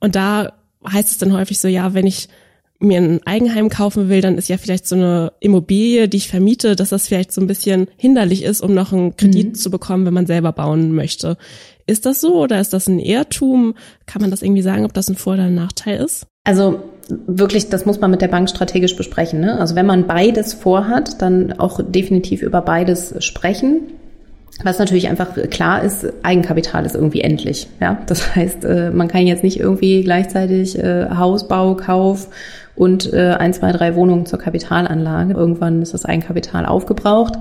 [0.00, 0.52] Und da
[0.86, 2.28] heißt es dann häufig so, ja, wenn ich
[2.78, 6.76] mir ein Eigenheim kaufen will, dann ist ja vielleicht so eine Immobilie, die ich vermiete,
[6.76, 9.54] dass das vielleicht so ein bisschen hinderlich ist, um noch einen Kredit mhm.
[9.54, 11.38] zu bekommen, wenn man selber bauen möchte.
[11.86, 13.74] Ist das so oder ist das ein Irrtum?
[14.06, 16.26] Kann man das irgendwie sagen, ob das ein Vor- oder ein Nachteil ist?
[16.44, 19.40] Also wirklich, das muss man mit der Bank strategisch besprechen.
[19.40, 19.58] Ne?
[19.58, 23.80] Also wenn man beides vorhat, dann auch definitiv über beides sprechen.
[24.62, 27.66] Was natürlich einfach klar ist, Eigenkapital ist irgendwie endlich.
[27.80, 32.28] Ja, das heißt, äh, man kann jetzt nicht irgendwie gleichzeitig äh, Hausbau, Kauf
[32.76, 35.34] und äh, ein, zwei, drei Wohnungen zur Kapitalanlage.
[35.34, 37.34] Irgendwann ist das Eigenkapital aufgebraucht.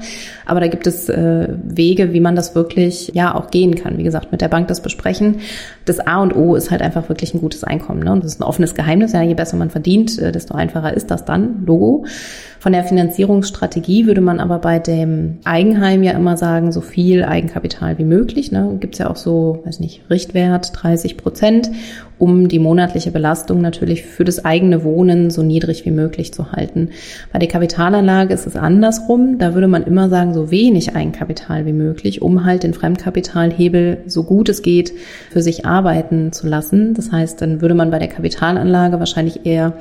[0.45, 3.97] Aber da gibt es äh, Wege, wie man das wirklich ja auch gehen kann.
[3.97, 5.39] Wie gesagt, mit der Bank das besprechen.
[5.85, 8.03] Das A und O ist halt einfach wirklich ein gutes Einkommen.
[8.03, 8.11] Ne?
[8.11, 9.13] Und das ist ein offenes Geheimnis.
[9.13, 11.65] Ja, je besser man verdient, äh, desto einfacher ist das dann.
[11.65, 12.05] Logo.
[12.63, 17.97] Von der Finanzierungsstrategie würde man aber bei dem Eigenheim ja immer sagen, so viel Eigenkapital
[17.97, 18.53] wie möglich.
[18.53, 18.77] Ne?
[18.79, 21.69] Gibt es ja auch so, weiß nicht, Richtwert 30 Prozent,
[22.19, 26.91] um die monatliche Belastung natürlich für das eigene Wohnen so niedrig wie möglich zu halten.
[27.33, 29.39] Bei der Kapitalanlage ist es andersrum.
[29.39, 34.23] Da würde man immer sagen, so wenig Eigenkapital wie möglich, um halt den Fremdkapitalhebel so
[34.23, 34.93] gut es geht
[35.31, 36.93] für sich arbeiten zu lassen.
[36.93, 39.73] Das heißt, dann würde man bei der Kapitalanlage wahrscheinlich eher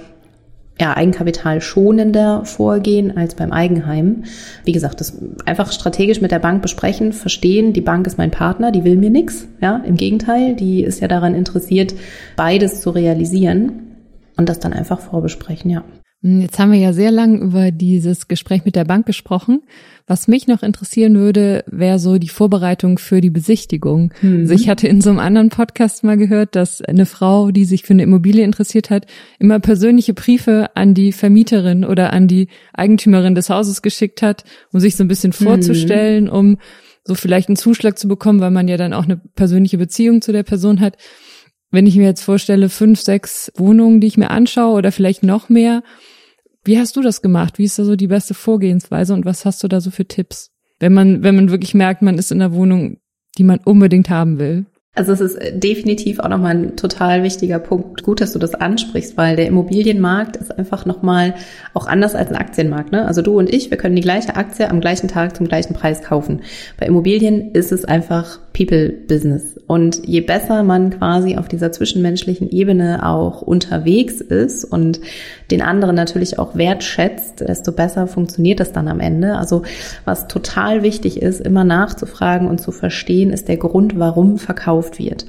[0.81, 4.25] ja, Eigenkapital schonender vorgehen als beim Eigenheim.
[4.65, 8.73] Wie gesagt, das einfach strategisch mit der Bank besprechen, verstehen, die Bank ist mein Partner,
[8.73, 9.47] die will mir nichts.
[9.61, 11.95] Ja, im Gegenteil, die ist ja daran interessiert,
[12.37, 13.97] beides zu realisieren
[14.37, 15.85] und das dann einfach vorbesprechen, ja.
[16.23, 19.63] Hm, jetzt haben wir ja sehr lang über dieses Gespräch mit der Bank gesprochen.
[20.07, 24.13] Was mich noch interessieren würde, wäre so die Vorbereitung für die Besichtigung.
[24.21, 24.41] Mhm.
[24.41, 27.83] Also ich hatte in so einem anderen Podcast mal gehört, dass eine Frau, die sich
[27.83, 29.07] für eine Immobilie interessiert hat,
[29.39, 34.81] immer persönliche Briefe an die Vermieterin oder an die Eigentümerin des Hauses geschickt hat, um
[34.81, 35.45] sich so ein bisschen mhm.
[35.45, 36.31] vorzustellen, mhm.
[36.31, 36.59] um
[37.05, 40.33] so vielleicht einen Zuschlag zu bekommen, weil man ja dann auch eine persönliche Beziehung zu
[40.33, 40.97] der Person hat.
[41.73, 45.49] Wenn ich mir jetzt vorstelle, fünf, sechs Wohnungen, die ich mir anschaue oder vielleicht noch
[45.49, 45.83] mehr,
[46.65, 47.59] wie hast du das gemacht?
[47.59, 50.51] Wie ist da so die beste Vorgehensweise und was hast du da so für Tipps?
[50.79, 52.99] Wenn man, wenn man wirklich merkt, man ist in einer Wohnung,
[53.39, 54.67] die man unbedingt haben will.
[54.95, 58.03] Also es ist äh, definitiv auch nochmal ein total wichtiger Punkt.
[58.03, 61.35] Gut, dass du das ansprichst, weil der Immobilienmarkt ist einfach nochmal
[61.73, 62.93] auch anders als ein Aktienmarkt.
[62.93, 63.07] Ne?
[63.07, 66.03] Also du und ich, wir können die gleiche Aktie am gleichen Tag zum gleichen Preis
[66.03, 66.43] kaufen.
[66.79, 69.59] Bei Immobilien ist es einfach People-Business.
[69.67, 75.01] Und je besser man quasi auf dieser zwischenmenschlichen Ebene auch unterwegs ist und
[75.51, 79.39] den anderen natürlich auch wertschätzt, desto besser funktioniert das dann am Ende.
[79.39, 79.63] Also
[80.05, 85.27] was total wichtig ist, immer nachzufragen und zu verstehen, ist der Grund, warum verkauft wird.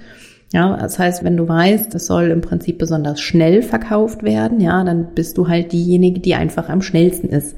[0.53, 4.83] Ja, das heißt, wenn du weißt, es soll im Prinzip besonders schnell verkauft werden, ja,
[4.83, 7.55] dann bist du halt diejenige, die einfach am schnellsten ist.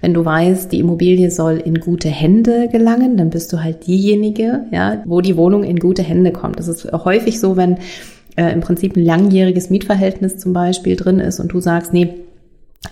[0.00, 4.64] Wenn du weißt, die Immobilie soll in gute Hände gelangen, dann bist du halt diejenige,
[4.70, 6.58] ja, wo die Wohnung in gute Hände kommt.
[6.58, 7.76] Das ist häufig so, wenn
[8.36, 12.14] äh, im Prinzip ein langjähriges Mietverhältnis zum Beispiel drin ist und du sagst, nee,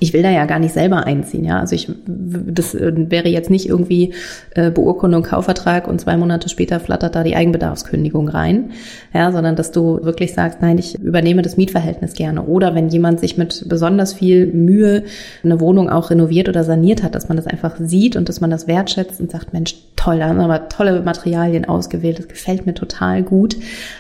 [0.01, 1.61] ich will da ja gar nicht selber einziehen, ja.
[1.61, 4.13] Also ich, das äh, wäre jetzt nicht irgendwie
[4.55, 8.73] äh, Beurkundung, Kaufvertrag und zwei Monate später flattert da die Eigenbedarfskündigung rein,
[9.15, 12.43] ja, sondern dass du wirklich sagst, nein, ich übernehme das Mietverhältnis gerne.
[12.43, 15.05] Oder wenn jemand sich mit besonders viel Mühe
[15.45, 18.51] eine Wohnung auch renoviert oder saniert hat, dass man das einfach sieht und dass man
[18.51, 22.67] das wertschätzt und sagt, Mensch, toll, da haben wir aber tolle Materialien ausgewählt, das gefällt
[22.67, 23.57] mir total gut.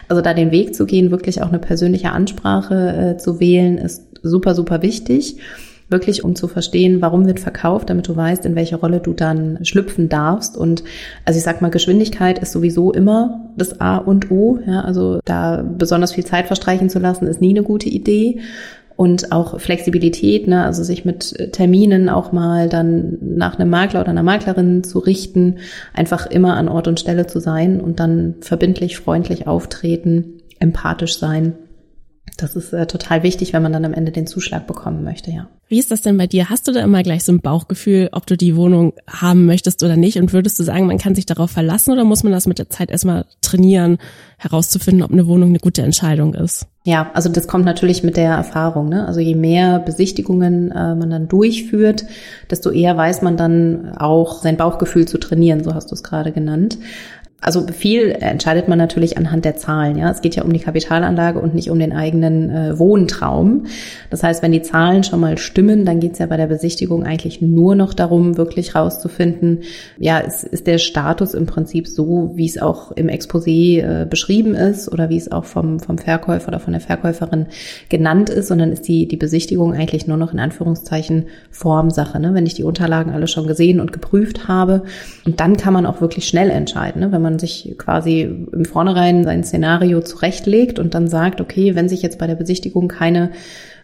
[0.09, 4.03] Also da den Weg zu gehen, wirklich auch eine persönliche Ansprache äh, zu wählen, ist
[4.23, 5.39] super, super wichtig
[5.89, 9.65] wirklich um zu verstehen, warum wird verkauft, damit du weißt, in welche Rolle du dann
[9.65, 10.57] schlüpfen darfst.
[10.57, 10.83] Und
[11.25, 14.59] also ich sag mal, Geschwindigkeit ist sowieso immer das A und O.
[14.67, 18.41] Ja, also da besonders viel Zeit verstreichen zu lassen, ist nie eine gute Idee.
[18.97, 24.09] Und auch Flexibilität, ne, also sich mit Terminen auch mal dann nach einem Makler oder
[24.09, 25.59] einer Maklerin zu richten,
[25.93, 31.53] einfach immer an Ort und Stelle zu sein und dann verbindlich, freundlich auftreten, empathisch sein
[32.37, 35.49] das ist äh, total wichtig, wenn man dann am Ende den Zuschlag bekommen möchte, ja.
[35.69, 36.49] Wie ist das denn bei dir?
[36.49, 39.97] Hast du da immer gleich so ein Bauchgefühl, ob du die Wohnung haben möchtest oder
[39.97, 40.17] nicht?
[40.17, 42.71] Und würdest du sagen, man kann sich darauf verlassen oder muss man das mit der
[42.71, 43.99] Zeit erstmal trainieren,
[44.39, 46.67] herauszufinden, ob eine Wohnung eine gute Entscheidung ist?
[46.85, 48.89] Ja, also das kommt natürlich mit der Erfahrung.
[48.89, 49.09] Ne?
[49.09, 52.05] Also je mehr Besichtigungen äh, man dann durchführt,
[52.49, 56.31] desto eher weiß man dann auch sein Bauchgefühl zu trainieren, so hast du es gerade
[56.31, 56.79] genannt.
[57.39, 59.99] Also viel entscheidet man natürlich anhand der Zahlen.
[59.99, 63.67] Ja, es geht ja um die Kapitalanlage und nicht um den eigenen äh, Wohntraum.
[64.11, 67.05] Das heißt, wenn die Zahlen schon mal stimmen, dann geht es ja bei der Besichtigung
[67.05, 69.61] eigentlich nur noch darum, wirklich rauszufinden,
[69.99, 74.55] ja, ist, ist der Status im Prinzip so, wie es auch im Exposé äh, beschrieben
[74.55, 77.47] ist oder wie es auch vom vom Verkäufer oder von der Verkäuferin
[77.91, 82.19] genannt ist, sondern ist die die Besichtigung eigentlich nur noch in Anführungszeichen Formsache.
[82.19, 82.33] Ne?
[82.33, 84.85] Wenn ich die Unterlagen alle schon gesehen und geprüft habe,
[85.25, 87.13] und dann kann man auch wirklich schnell entscheiden, ne?
[87.13, 92.03] wenn man sich quasi im Vornherein sein Szenario zurechtlegt und dann sagt, okay, wenn sich
[92.03, 93.33] jetzt bei der Besichtigung keine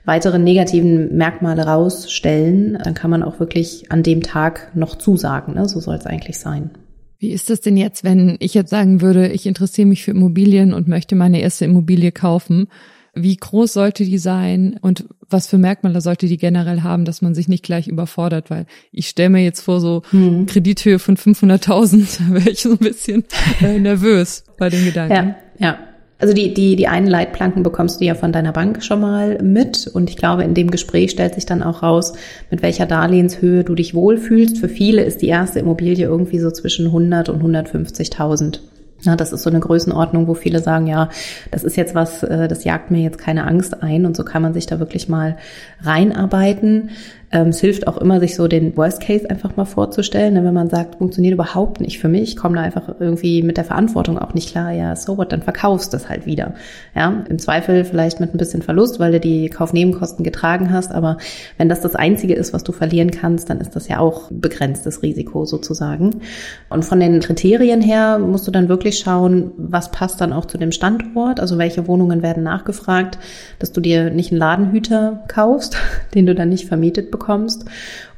[0.04, 5.54] weiteren negativen Merkmale rausstellen, dann kann man auch wirklich an dem Tag noch zusagen.
[5.54, 5.68] Ne?
[5.68, 6.70] So soll es eigentlich sein.
[7.18, 10.74] Wie ist das denn jetzt, wenn ich jetzt sagen würde, ich interessiere mich für Immobilien
[10.74, 12.66] und möchte meine erste Immobilie kaufen?
[13.14, 17.34] Wie groß sollte die sein und was für Merkmale sollte die generell haben, dass man
[17.34, 18.48] sich nicht gleich überfordert?
[18.48, 20.46] Weil ich stelle mir jetzt vor, so hm.
[20.46, 23.24] Kredithöhe von 500.000 wäre ich so ein bisschen
[23.60, 25.14] äh, nervös bei den Gedanken.
[25.14, 25.78] Ja, ja.
[26.22, 29.88] Also die, die, die einen Leitplanken bekommst du ja von deiner Bank schon mal mit.
[29.88, 32.12] Und ich glaube, in dem Gespräch stellt sich dann auch raus,
[32.48, 34.58] mit welcher Darlehenshöhe du dich wohlfühlst.
[34.58, 38.60] Für viele ist die erste Immobilie irgendwie so zwischen 100 und 150.000.
[39.04, 41.08] Ja, das ist so eine Größenordnung, wo viele sagen, ja,
[41.50, 44.42] das ist jetzt was, äh, das jagt mir jetzt keine Angst ein und so kann
[44.42, 45.36] man sich da wirklich mal
[45.82, 46.90] reinarbeiten.
[47.32, 50.34] Ähm, es hilft auch immer, sich so den Worst Case einfach mal vorzustellen.
[50.34, 50.44] Ne?
[50.44, 54.18] Wenn man sagt, funktioniert überhaupt nicht für mich, komme da einfach irgendwie mit der Verantwortung
[54.18, 54.70] auch nicht klar.
[54.70, 56.52] Ja, so what, dann verkaufst das halt wieder.
[56.94, 60.92] Ja, im Zweifel vielleicht mit ein bisschen Verlust, weil du die Kaufnebenkosten getragen hast.
[60.92, 61.16] Aber
[61.56, 65.02] wenn das das Einzige ist, was du verlieren kannst, dann ist das ja auch begrenztes
[65.02, 66.20] Risiko sozusagen.
[66.68, 70.58] Und von den Kriterien her musst du dann wirklich schauen, was passt dann auch zu
[70.58, 71.40] dem Standort.
[71.40, 73.18] Also welche Wohnungen werden nachgefragt,
[73.58, 75.78] dass du dir nicht einen Ladenhüter kaufst,
[76.14, 77.21] den du dann nicht vermietet bekommst.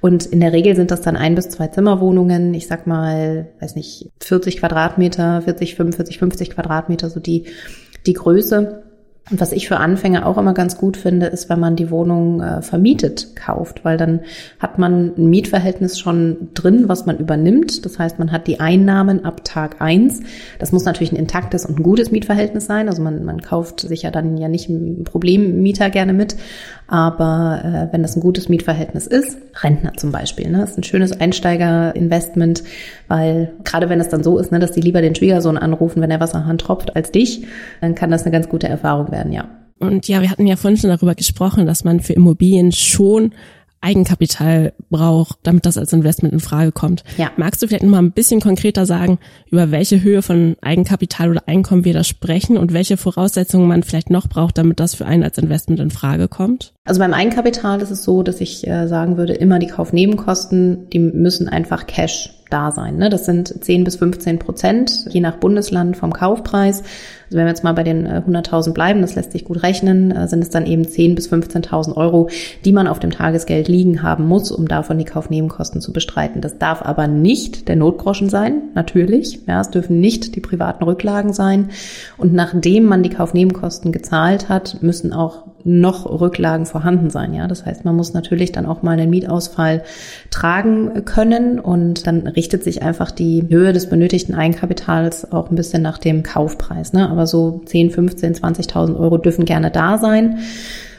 [0.00, 2.54] Und in der Regel sind das dann ein bis zwei Zimmerwohnungen.
[2.54, 7.46] Ich sag mal, weiß nicht, 40 Quadratmeter, 40, 45, 50 Quadratmeter, so die,
[8.06, 8.83] die Größe.
[9.30, 12.42] Und was ich für Anfänger auch immer ganz gut finde, ist, wenn man die Wohnung
[12.42, 14.20] äh, vermietet kauft, weil dann
[14.58, 17.86] hat man ein Mietverhältnis schon drin, was man übernimmt.
[17.86, 20.20] Das heißt, man hat die Einnahmen ab Tag eins.
[20.58, 22.86] Das muss natürlich ein intaktes und ein gutes Mietverhältnis sein.
[22.86, 26.36] Also man, man kauft sich ja dann ja nicht ein Problemmieter gerne mit.
[26.86, 31.18] Aber äh, wenn das ein gutes Mietverhältnis ist, Rentner zum Beispiel, ne, ist ein schönes
[31.18, 32.62] Einsteigerinvestment,
[33.08, 36.10] weil gerade wenn es dann so ist, ne, dass die lieber den Schwiegersohn anrufen, wenn
[36.10, 37.46] er Wasser Hand tropft, als dich,
[37.80, 39.48] dann kann das eine ganz gute Erfahrung werden, ja.
[39.78, 43.32] Und ja, wir hatten ja vorhin schon darüber gesprochen, dass man für Immobilien schon
[43.80, 47.04] Eigenkapital braucht, damit das als Investment in Frage kommt.
[47.18, 47.30] Ja.
[47.36, 49.18] Magst du vielleicht noch mal ein bisschen konkreter sagen,
[49.50, 54.08] über welche Höhe von Eigenkapital oder Einkommen wir da sprechen und welche Voraussetzungen man vielleicht
[54.10, 56.73] noch braucht, damit das für einen als Investment in Frage kommt?
[56.86, 60.98] Also beim Eigenkapital ist es so, dass ich äh, sagen würde, immer die Kaufnebenkosten, die
[60.98, 62.98] müssen einfach Cash da sein.
[62.98, 63.08] Ne?
[63.08, 66.82] Das sind 10 bis 15 Prozent, je nach Bundesland vom Kaufpreis.
[67.24, 70.10] Also wenn wir jetzt mal bei den 100.000 äh, bleiben, das lässt sich gut rechnen,
[70.10, 72.28] äh, sind es dann eben 10 bis 15.000 Euro,
[72.66, 76.42] die man auf dem Tagesgeld liegen haben muss, um davon die Kaufnebenkosten zu bestreiten.
[76.42, 79.40] Das darf aber nicht der Notgroschen sein, natürlich.
[79.46, 81.70] Ja, es dürfen nicht die privaten Rücklagen sein.
[82.18, 87.32] Und nachdem man die Kaufnebenkosten gezahlt hat, müssen auch noch Rücklagen vorhanden sein.
[87.32, 89.82] Ja, das heißt, man muss natürlich dann auch mal einen Mietausfall
[90.30, 95.82] tragen können und dann richtet sich einfach die Höhe des benötigten Eigenkapitals auch ein bisschen
[95.82, 96.92] nach dem Kaufpreis.
[96.92, 97.08] Ne?
[97.08, 100.38] Aber so 10, 15, 20.000 Euro dürfen gerne da sein.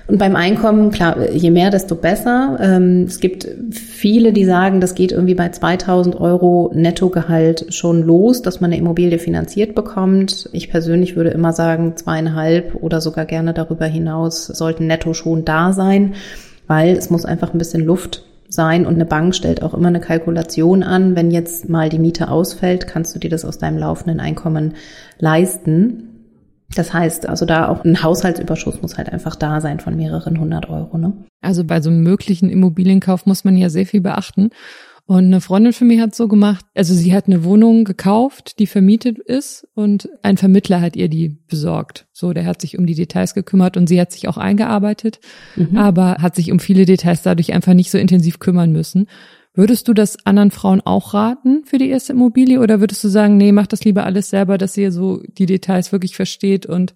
[0.07, 2.57] Und beim Einkommen, klar, je mehr, desto besser.
[2.61, 8.43] Ähm, es gibt viele, die sagen, das geht irgendwie bei 2000 Euro Nettogehalt schon los,
[8.43, 10.47] dass man eine Immobilie finanziert bekommt.
[10.53, 15.73] Ich persönlich würde immer sagen, zweieinhalb oder sogar gerne darüber hinaus sollten netto schon da
[15.73, 16.13] sein,
[16.67, 19.99] weil es muss einfach ein bisschen Luft sein und eine Bank stellt auch immer eine
[19.99, 21.15] Kalkulation an.
[21.15, 24.75] Wenn jetzt mal die Miete ausfällt, kannst du dir das aus deinem laufenden Einkommen
[25.17, 26.14] leisten.
[26.73, 30.69] Das heißt, also da auch ein Haushaltsüberschuss muss halt einfach da sein von mehreren hundert
[30.69, 30.97] Euro.
[30.97, 31.13] Ne?
[31.41, 34.49] Also bei so einem möglichen Immobilienkauf muss man ja sehr viel beachten.
[35.07, 38.65] Und eine Freundin für mich hat so gemacht, also sie hat eine Wohnung gekauft, die
[38.65, 42.07] vermietet ist und ein Vermittler hat ihr die besorgt.
[42.11, 45.19] So, der hat sich um die Details gekümmert und sie hat sich auch eingearbeitet,
[45.55, 45.77] mhm.
[45.77, 49.05] aber hat sich um viele Details dadurch einfach nicht so intensiv kümmern müssen.
[49.55, 53.37] Würdest du das anderen Frauen auch raten für die erste Immobilie oder würdest du sagen,
[53.37, 56.93] nee, mach das lieber alles selber, dass ihr so die Details wirklich versteht und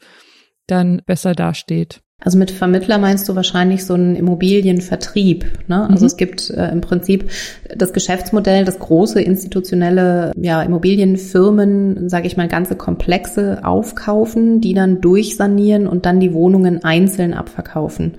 [0.67, 2.02] dann besser dasteht?
[2.21, 5.45] Also mit Vermittler meinst du wahrscheinlich so einen Immobilienvertrieb.
[5.67, 5.89] Ne?
[5.89, 6.08] Also mhm.
[6.08, 7.32] es gibt äh, im Prinzip
[7.73, 14.99] das Geschäftsmodell, das große institutionelle ja, Immobilienfirmen, sage ich mal, ganze Komplexe aufkaufen, die dann
[14.99, 18.12] durchsanieren und dann die Wohnungen einzeln abverkaufen.
[18.12, 18.17] Und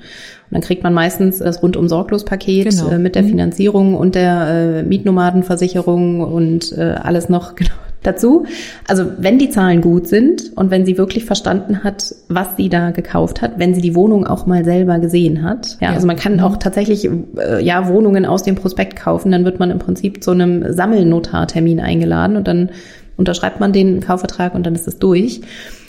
[0.50, 2.88] dann kriegt man meistens das rundum sorglos Paket genau.
[2.88, 3.28] äh, mit der mhm.
[3.28, 8.46] Finanzierung und der äh, Mietnomadenversicherung und äh, alles noch genau dazu.
[8.86, 12.90] Also wenn die Zahlen gut sind und wenn sie wirklich verstanden hat, was sie da
[12.90, 15.76] gekauft hat, wenn sie die Wohnung auch mal selber gesehen hat.
[15.80, 15.94] Ja, ja.
[15.94, 19.70] also man kann auch tatsächlich äh, ja Wohnungen aus dem Prospekt kaufen, dann wird man
[19.70, 22.70] im Prinzip zu einem Sammelnotartermin eingeladen und dann
[23.16, 25.42] unterschreibt man den Kaufvertrag und dann ist es durch.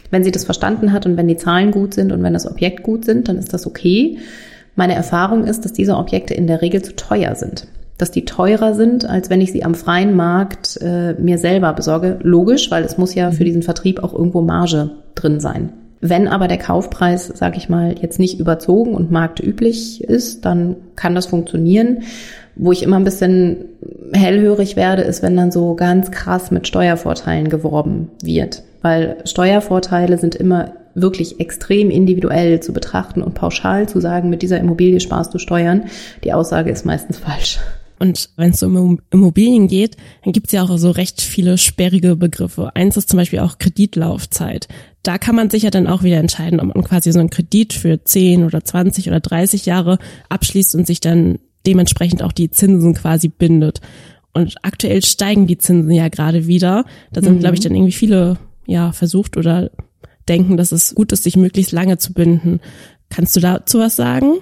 [0.10, 2.84] Wenn sie das verstanden hat und wenn die Zahlen gut sind und wenn das Objekt
[2.84, 4.18] gut sind, dann ist das okay.
[4.76, 7.68] Meine Erfahrung ist, dass diese Objekte in der Regel zu teuer sind.
[8.02, 12.18] Dass die teurer sind, als wenn ich sie am freien Markt äh, mir selber besorge.
[12.24, 15.72] Logisch, weil es muss ja für diesen Vertrieb auch irgendwo Marge drin sein.
[16.00, 21.14] Wenn aber der Kaufpreis, sage ich mal, jetzt nicht überzogen und marktüblich ist, dann kann
[21.14, 22.00] das funktionieren.
[22.56, 23.66] Wo ich immer ein bisschen
[24.14, 28.64] hellhörig werde, ist, wenn dann so ganz krass mit Steuervorteilen geworben wird.
[28.82, 34.60] Weil Steuervorteile sind immer wirklich extrem individuell zu betrachten und pauschal zu sagen, mit dieser
[34.60, 35.84] Immobilie sparst du Steuern,
[36.24, 37.60] die Aussage ist meistens falsch.
[38.02, 42.16] Und wenn es um Immobilien geht, dann gibt es ja auch so recht viele sperrige
[42.16, 42.76] Begriffe.
[42.76, 44.68] Eins ist zum Beispiel auch Kreditlaufzeit.
[45.04, 47.74] Da kann man sich ja dann auch wieder entscheiden, ob man quasi so einen Kredit
[47.74, 51.38] für 10 oder 20 oder 30 Jahre abschließt und sich dann
[51.68, 53.82] dementsprechend auch die Zinsen quasi bindet.
[54.34, 56.86] Und aktuell steigen die Zinsen ja gerade wieder.
[57.14, 57.40] Da sind, mhm.
[57.42, 59.70] glaube ich, dann irgendwie viele ja versucht oder
[60.28, 62.62] denken, dass es gut ist, sich möglichst lange zu binden.
[63.12, 64.40] Kannst du dazu was sagen?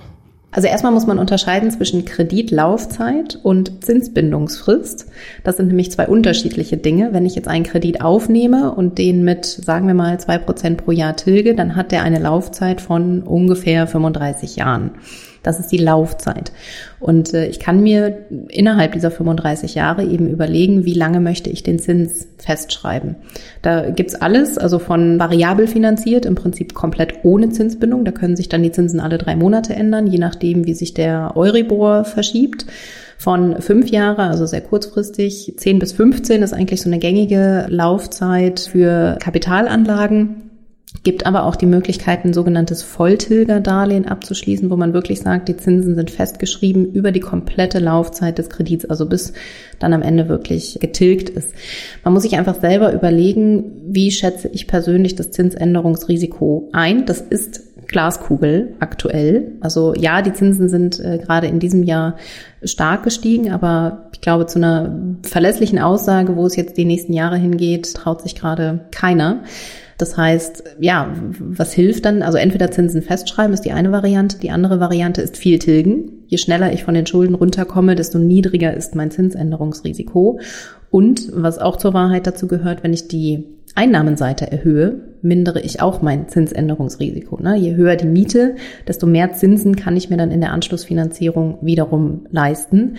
[0.52, 5.06] Also erstmal muss man unterscheiden zwischen Kreditlaufzeit und Zinsbindungsfrist.
[5.44, 7.14] Das sind nämlich zwei unterschiedliche Dinge.
[7.14, 10.92] Wenn ich jetzt einen Kredit aufnehme und den mit, sagen wir mal, zwei Prozent pro
[10.92, 14.92] Jahr tilge, dann hat der eine Laufzeit von ungefähr 35 Jahren.
[15.44, 16.52] Das ist die Laufzeit.
[17.00, 21.64] Und äh, ich kann mir innerhalb dieser 35 Jahre eben überlegen, wie lange möchte ich
[21.64, 23.16] den Zins festschreiben.
[23.62, 28.06] Da gibt's alles, also von variabel finanziert, im Prinzip komplett ohne Zinsbindung.
[28.06, 31.34] Da können sich dann die Zinsen alle drei Monate ändern, je nachdem, wie sich der
[31.36, 32.66] Euribor verschiebt
[33.20, 35.54] von fünf Jahre, also sehr kurzfristig.
[35.58, 40.49] Zehn bis 15 ist eigentlich so eine gängige Laufzeit für Kapitalanlagen.
[41.04, 45.96] Gibt aber auch die Möglichkeit, ein sogenanntes Volltilgerdarlehen abzuschließen, wo man wirklich sagt, die Zinsen
[45.96, 49.34] sind festgeschrieben über die komplette Laufzeit des Kredits, also bis
[49.80, 51.54] dann am Ende wirklich getilgt ist.
[52.04, 57.06] Man muss sich einfach selber überlegen, wie schätze ich persönlich das Zinsänderungsrisiko ein.
[57.06, 59.54] Das ist Glaskugel aktuell.
[59.62, 62.18] Also ja, die Zinsen sind äh, gerade in diesem Jahr
[62.64, 67.38] stark gestiegen, aber ich glaube, zu einer verlässlichen Aussage, wo es jetzt die nächsten Jahre
[67.38, 69.44] hingeht, traut sich gerade keiner.
[70.00, 72.24] Das heißt, ja, was hilft dann?
[72.24, 76.24] Also entweder Zinsen festschreiben ist die eine Variante, die andere Variante ist viel tilgen.
[76.28, 80.40] Je schneller ich von den Schulden runterkomme, desto niedriger ist mein Zinsänderungsrisiko.
[80.90, 83.44] Und was auch zur Wahrheit dazu gehört, wenn ich die
[83.76, 87.44] Einnahmenseite erhöhe, mindere ich auch mein Zinsänderungsrisiko.
[87.44, 87.58] Ne?
[87.58, 88.56] Je höher die Miete,
[88.88, 92.96] desto mehr Zinsen kann ich mir dann in der Anschlussfinanzierung wiederum leisten.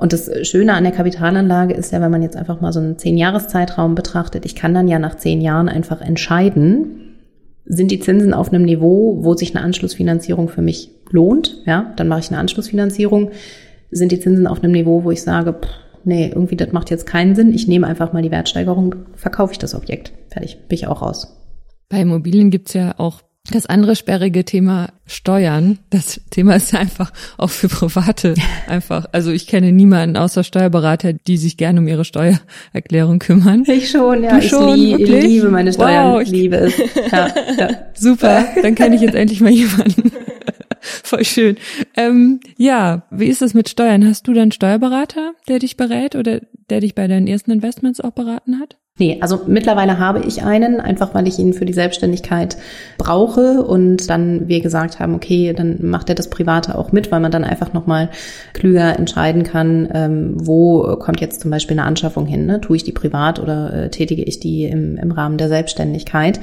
[0.00, 2.96] Und das Schöne an der Kapitalanlage ist ja, wenn man jetzt einfach mal so einen
[2.96, 7.18] Zehn-Jahres-Zeitraum betrachtet, ich kann dann ja nach zehn Jahren einfach entscheiden,
[7.66, 12.08] sind die Zinsen auf einem Niveau, wo sich eine Anschlussfinanzierung für mich lohnt, ja, dann
[12.08, 13.30] mache ich eine Anschlussfinanzierung.
[13.90, 15.68] Sind die Zinsen auf einem Niveau, wo ich sage, pff,
[16.04, 19.58] nee, irgendwie das macht jetzt keinen Sinn, ich nehme einfach mal die Wertsteigerung, verkaufe ich
[19.58, 20.12] das Objekt.
[20.30, 21.36] Fertig, bin ich auch raus.
[21.90, 23.20] Bei Immobilien gibt's ja auch
[23.50, 28.34] das andere sperrige Thema Steuern, das Thema ist einfach auch für Private
[28.68, 29.06] einfach.
[29.12, 33.64] Also ich kenne niemanden außer Steuerberater, die sich gerne um ihre Steuererklärung kümmern.
[33.66, 34.38] Ich schon, ja.
[34.38, 35.24] Du schon, ich, lie wirklich?
[35.24, 36.74] liebe meine Steuern, Wow, ich- liebe es.
[37.10, 37.28] Ja,
[37.58, 37.68] ja.
[37.94, 40.12] Super, dann kenne ich jetzt endlich mal jemanden.
[41.04, 41.56] Voll schön.
[41.96, 44.06] Ähm, ja, wie ist es mit Steuern?
[44.06, 48.12] Hast du dann Steuerberater, der dich berät oder der dich bei deinen ersten Investments auch
[48.12, 48.76] beraten hat?
[48.98, 52.58] Nee, also mittlerweile habe ich einen, einfach weil ich ihn für die Selbstständigkeit
[52.98, 57.20] brauche und dann wir gesagt haben, okay, dann macht er das Private auch mit, weil
[57.20, 58.10] man dann einfach nochmal
[58.52, 62.60] klüger entscheiden kann, ähm, wo kommt jetzt zum Beispiel eine Anschaffung hin, ne?
[62.60, 66.38] tue ich die privat oder äh, tätige ich die im, im Rahmen der Selbstständigkeit.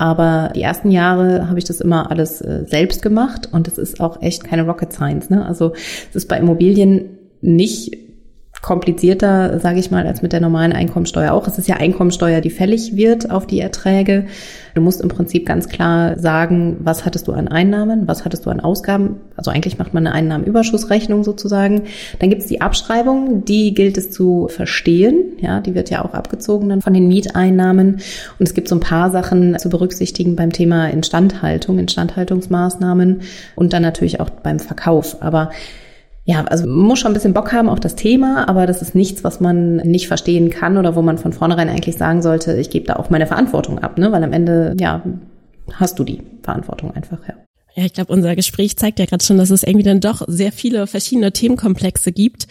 [0.00, 4.00] Aber die ersten Jahre habe ich das immer alles äh, selbst gemacht und es ist
[4.00, 5.28] auch echt keine Rocket Science.
[5.28, 5.44] Ne?
[5.44, 5.74] Also
[6.08, 7.98] es ist bei Immobilien nicht
[8.62, 11.46] komplizierter, sage ich mal, als mit der normalen Einkommensteuer auch.
[11.46, 14.26] Es ist ja Einkommensteuer, die fällig wird auf die Erträge.
[14.74, 18.50] Du musst im Prinzip ganz klar sagen, was hattest du an Einnahmen, was hattest du
[18.50, 19.16] an Ausgaben.
[19.36, 21.82] Also eigentlich macht man eine Einnahmenüberschussrechnung sozusagen.
[22.18, 25.38] Dann gibt es die Abschreibung, die gilt es zu verstehen.
[25.40, 27.94] Ja, die wird ja auch abgezogen dann von den Mieteinnahmen.
[27.94, 33.22] Und es gibt so ein paar Sachen zu berücksichtigen beim Thema Instandhaltung, Instandhaltungsmaßnahmen
[33.56, 35.16] und dann natürlich auch beim Verkauf.
[35.20, 35.50] Aber
[36.24, 39.24] ja, also muss schon ein bisschen Bock haben auf das Thema, aber das ist nichts,
[39.24, 42.86] was man nicht verstehen kann oder wo man von vornherein eigentlich sagen sollte, ich gebe
[42.86, 44.12] da auch meine Verantwortung ab, ne?
[44.12, 45.02] Weil am Ende, ja,
[45.72, 47.34] hast du die Verantwortung einfach, ja.
[47.74, 50.52] Ja, ich glaube, unser Gespräch zeigt ja gerade schon, dass es irgendwie dann doch sehr
[50.52, 52.48] viele verschiedene Themenkomplexe gibt,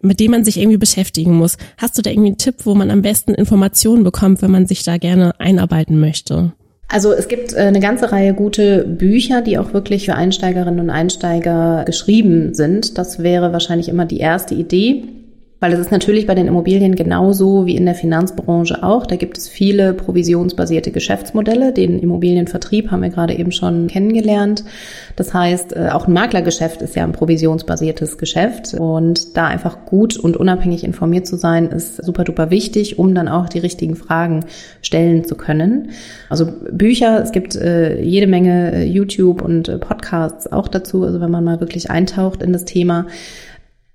[0.00, 1.56] mit denen man sich irgendwie beschäftigen muss.
[1.76, 4.82] Hast du da irgendwie einen Tipp, wo man am besten Informationen bekommt, wenn man sich
[4.84, 6.52] da gerne einarbeiten möchte?
[6.92, 10.90] Also es gibt äh, eine ganze Reihe gute Bücher, die auch wirklich für Einsteigerinnen und
[10.90, 12.98] Einsteiger geschrieben sind.
[12.98, 15.04] Das wäre wahrscheinlich immer die erste Idee.
[15.60, 19.06] Weil es ist natürlich bei den Immobilien genauso wie in der Finanzbranche auch.
[19.06, 21.74] Da gibt es viele provisionsbasierte Geschäftsmodelle.
[21.74, 24.64] Den Immobilienvertrieb haben wir gerade eben schon kennengelernt.
[25.16, 28.72] Das heißt, äh, auch ein Maklergeschäft ist ja ein provisionsbasiertes Geschäft.
[28.72, 33.28] Und da einfach gut und unabhängig informiert zu sein, ist super duper wichtig, um dann
[33.28, 34.46] auch die richtigen Fragen
[34.80, 35.90] stellen zu können.
[36.30, 41.04] Also Bücher, es gibt äh, jede Menge äh, YouTube und Podcasts auch dazu.
[41.04, 43.06] Also wenn man mal wirklich eintaucht in das Thema,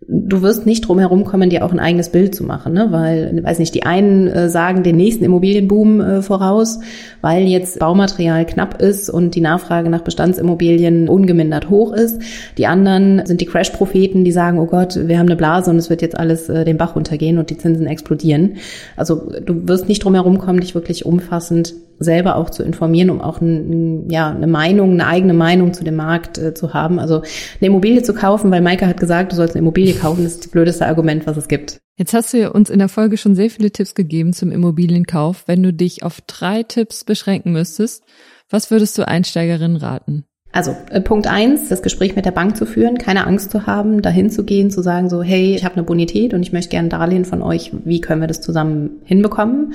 [0.07, 2.87] du wirst nicht drum herum kommen, dir auch ein eigenes Bild zu machen, ne?
[2.91, 6.79] weil, weiß nicht, die einen äh, sagen den nächsten Immobilienboom äh, voraus,
[7.21, 12.21] weil jetzt Baumaterial knapp ist und die Nachfrage nach Bestandsimmobilien ungemindert hoch ist.
[12.57, 15.89] Die anderen sind die Crash-Propheten, die sagen, oh Gott, wir haben eine Blase und es
[15.89, 18.57] wird jetzt alles äh, den Bach runtergehen und die Zinsen explodieren.
[18.95, 23.21] Also du wirst nicht drum herum kommen, dich wirklich umfassend selber auch zu informieren, um
[23.21, 26.99] auch ein, ja, eine Meinung, eine eigene Meinung zu dem Markt äh, zu haben.
[26.99, 30.45] Also eine Immobilie zu kaufen, weil Maike hat gesagt, du sollst eine Immobilie kaufen, ist
[30.45, 31.79] das blödeste Argument, was es gibt.
[31.97, 35.43] Jetzt hast du uns in der Folge schon sehr viele Tipps gegeben zum Immobilienkauf.
[35.47, 38.03] Wenn du dich auf drei Tipps beschränken müsstest,
[38.49, 40.25] was würdest du Einsteigerinnen raten?
[40.55, 44.01] Also äh, Punkt eins, das Gespräch mit der Bank zu führen, keine Angst zu haben,
[44.01, 46.87] dahin zu gehen, zu sagen so, hey, ich habe eine Bonität und ich möchte gerne
[46.87, 49.73] Darlehen von euch, wie können wir das zusammen hinbekommen?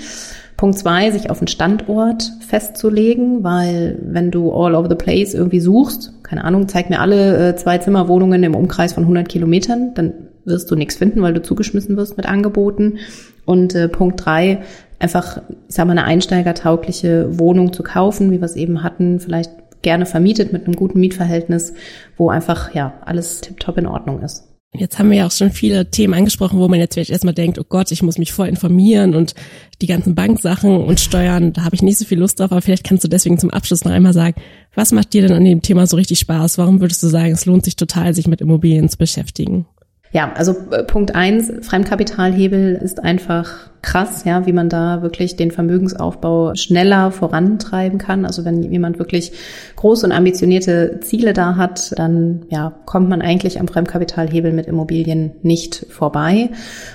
[0.56, 5.60] Punkt zwei, sich auf einen Standort festzulegen, weil wenn du all over the place irgendwie
[5.60, 10.14] suchst, keine Ahnung, zeig mir alle äh, zwei Zimmerwohnungen im Umkreis von 100 Kilometern, dann
[10.46, 12.96] wirst du nichts finden, weil du zugeschmissen wirst mit Angeboten.
[13.44, 14.62] Und äh, Punkt drei,
[14.98, 19.50] einfach, ich sag mal, eine einsteigertaugliche Wohnung zu kaufen, wie wir es eben hatten, vielleicht
[19.82, 21.74] gerne vermietet mit einem guten Mietverhältnis,
[22.16, 24.46] wo einfach ja alles tiptop in Ordnung ist.
[24.72, 27.58] Jetzt haben wir ja auch schon viele Themen angesprochen, wo man jetzt vielleicht erstmal denkt,
[27.58, 29.34] oh Gott, ich muss mich voll informieren und
[29.82, 32.84] die ganzen Banksachen und Steuern, da habe ich nicht so viel Lust drauf, aber vielleicht
[32.84, 34.40] kannst du deswegen zum Abschluss noch einmal sagen,
[34.76, 36.56] was macht dir denn an dem Thema so richtig Spaß?
[36.58, 39.66] Warum würdest du sagen, es lohnt sich total, sich mit Immobilien zu beschäftigen?
[40.12, 45.52] Ja, also äh, Punkt eins, Fremdkapitalhebel ist einfach krass, ja, wie man da wirklich den
[45.52, 48.26] Vermögensaufbau schneller vorantreiben kann.
[48.26, 49.32] Also wenn jemand wirklich
[49.76, 55.32] große und ambitionierte Ziele da hat, dann ja, kommt man eigentlich am Fremdkapitalhebel mit Immobilien
[55.42, 56.50] nicht vorbei.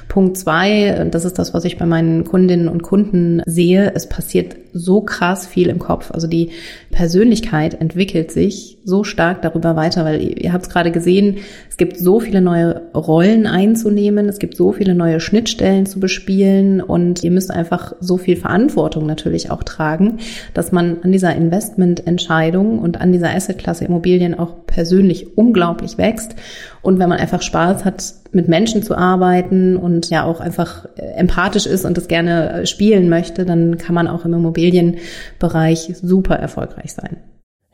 [0.09, 3.93] Punkt zwei, das ist das, was ich bei meinen Kundinnen und Kunden sehe.
[3.95, 6.11] Es passiert so krass viel im Kopf.
[6.11, 6.49] Also die
[6.91, 11.37] Persönlichkeit entwickelt sich so stark darüber weiter, weil ihr habt es gerade gesehen,
[11.69, 16.81] es gibt so viele neue Rollen einzunehmen, es gibt so viele neue Schnittstellen zu bespielen
[16.81, 20.17] und ihr müsst einfach so viel Verantwortung natürlich auch tragen,
[20.53, 26.35] dass man an dieser Investmententscheidung und an dieser Assetklasse Immobilien auch persönlich unglaublich wächst.
[26.85, 31.01] Und wenn man einfach Spaß hat, mit Menschen zu arbeiten und ja auch einfach äh,
[31.17, 36.35] empathisch ist und das gerne äh, spielen möchte, dann kann man auch im Immobilienbereich super
[36.35, 37.17] erfolgreich sein.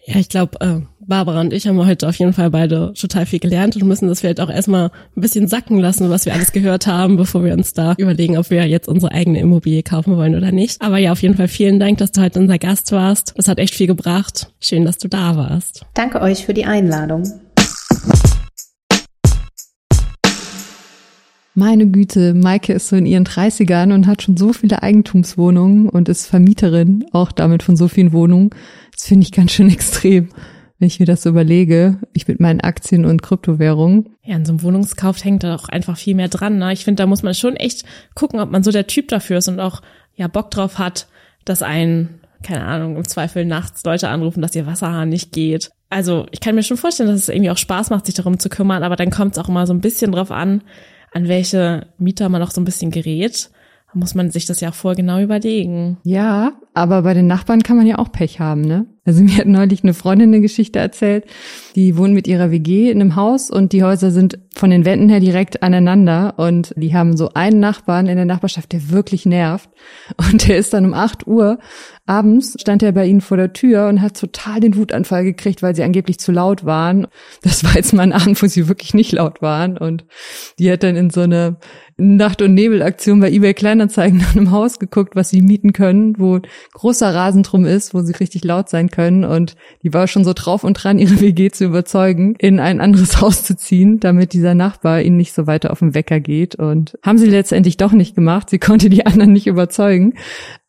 [0.05, 3.39] Ja, ich glaube, äh, Barbara und ich haben heute auf jeden Fall beide total viel
[3.39, 6.87] gelernt und müssen das vielleicht auch erstmal ein bisschen sacken lassen, was wir alles gehört
[6.87, 10.53] haben, bevor wir uns da überlegen, ob wir jetzt unsere eigene Immobilie kaufen wollen oder
[10.53, 10.81] nicht.
[10.81, 13.33] Aber ja, auf jeden Fall vielen Dank, dass du heute unser Gast warst.
[13.35, 14.51] Das hat echt viel gebracht.
[14.61, 15.85] Schön, dass du da warst.
[15.93, 17.23] Danke euch für die Einladung.
[21.53, 26.07] Meine Güte, Maike ist so in ihren 30ern und hat schon so viele Eigentumswohnungen und
[26.07, 28.51] ist Vermieterin, auch damit von so vielen Wohnungen.
[28.93, 30.29] Das finde ich ganz schön extrem,
[30.79, 31.99] wenn ich mir das überlege.
[32.13, 34.15] Ich mit meinen Aktien und Kryptowährungen.
[34.23, 36.57] Ja, in so einem Wohnungskauf hängt da auch einfach viel mehr dran.
[36.57, 36.71] Ne?
[36.71, 37.83] Ich finde, da muss man schon echt
[38.15, 39.81] gucken, ob man so der Typ dafür ist und auch
[40.15, 41.07] ja Bock drauf hat,
[41.43, 45.69] dass ein keine Ahnung, im Zweifel nachts Leute anrufen, dass ihr Wasserhahn nicht geht.
[45.89, 48.49] Also ich kann mir schon vorstellen, dass es irgendwie auch Spaß macht, sich darum zu
[48.49, 50.63] kümmern, aber dann kommt es auch immer so ein bisschen drauf an,
[51.11, 53.49] an welche Mieter man auch so ein bisschen gerät.
[53.93, 55.97] Muss man sich das ja auch vorher genau überlegen.
[56.03, 58.85] Ja, aber bei den Nachbarn kann man ja auch Pech haben, ne?
[59.03, 61.25] Also mir hat neulich eine Freundin eine Geschichte erzählt,
[61.75, 65.09] die wohnen mit ihrer WG in einem Haus und die Häuser sind von den Wänden
[65.09, 66.35] her direkt aneinander.
[66.37, 69.69] Und die haben so einen Nachbarn in der Nachbarschaft, der wirklich nervt.
[70.17, 71.57] Und der ist dann um acht Uhr
[72.11, 75.75] abends stand er bei ihnen vor der Tür und hat total den Wutanfall gekriegt, weil
[75.75, 77.07] sie angeblich zu laut waren.
[77.41, 79.77] Das war jetzt mal ein Abend, wo sie wirklich nicht laut waren.
[79.77, 80.05] Und
[80.59, 81.55] die hat dann in so eine
[81.95, 86.39] Nacht- und Nebelaktion bei eBay Kleinanzeigen nach einem Haus geguckt, was sie mieten können, wo
[86.73, 89.23] großer Rasen drum ist, wo sie richtig laut sein können.
[89.23, 93.21] Und die war schon so drauf und dran, ihre WG zu überzeugen, in ein anderes
[93.21, 96.55] Haus zu ziehen, damit dieser Nachbar ihnen nicht so weiter auf den Wecker geht.
[96.55, 98.49] Und haben sie letztendlich doch nicht gemacht.
[98.49, 100.13] Sie konnte die anderen nicht überzeugen.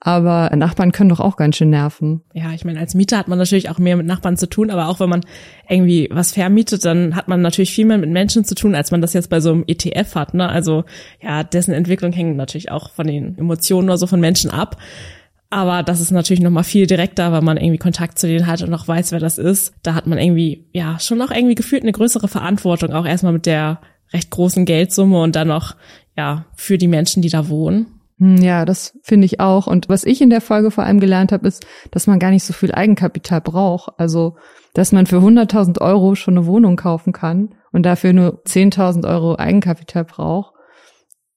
[0.04, 2.22] Aber Nachbarn können doch auch ganz schön nerven.
[2.34, 4.88] Ja, ich meine, als Mieter hat man natürlich auch mehr mit Nachbarn zu tun, aber
[4.88, 5.20] auch wenn man
[5.68, 9.00] irgendwie was vermietet, dann hat man natürlich viel mehr mit Menschen zu tun, als man
[9.00, 10.34] das jetzt bei so einem ETF hat.
[10.34, 10.48] Ne?
[10.48, 10.84] Also
[11.22, 14.76] ja, dessen Entwicklung hängt natürlich auch von den Emotionen oder so von Menschen ab.
[15.52, 18.62] Aber das ist natürlich noch mal viel direkter, weil man irgendwie Kontakt zu denen hat
[18.62, 19.74] und auch weiß, wer das ist.
[19.82, 23.44] Da hat man irgendwie, ja, schon noch irgendwie gefühlt eine größere Verantwortung, auch erstmal mit
[23.44, 23.82] der
[24.14, 25.76] recht großen Geldsumme und dann noch,
[26.16, 27.84] ja, für die Menschen, die da wohnen.
[28.18, 29.66] Hm, ja, das finde ich auch.
[29.66, 32.44] Und was ich in der Folge vor allem gelernt habe, ist, dass man gar nicht
[32.44, 33.92] so viel Eigenkapital braucht.
[33.98, 34.36] Also,
[34.72, 39.36] dass man für 100.000 Euro schon eine Wohnung kaufen kann und dafür nur 10.000 Euro
[39.36, 40.54] Eigenkapital braucht.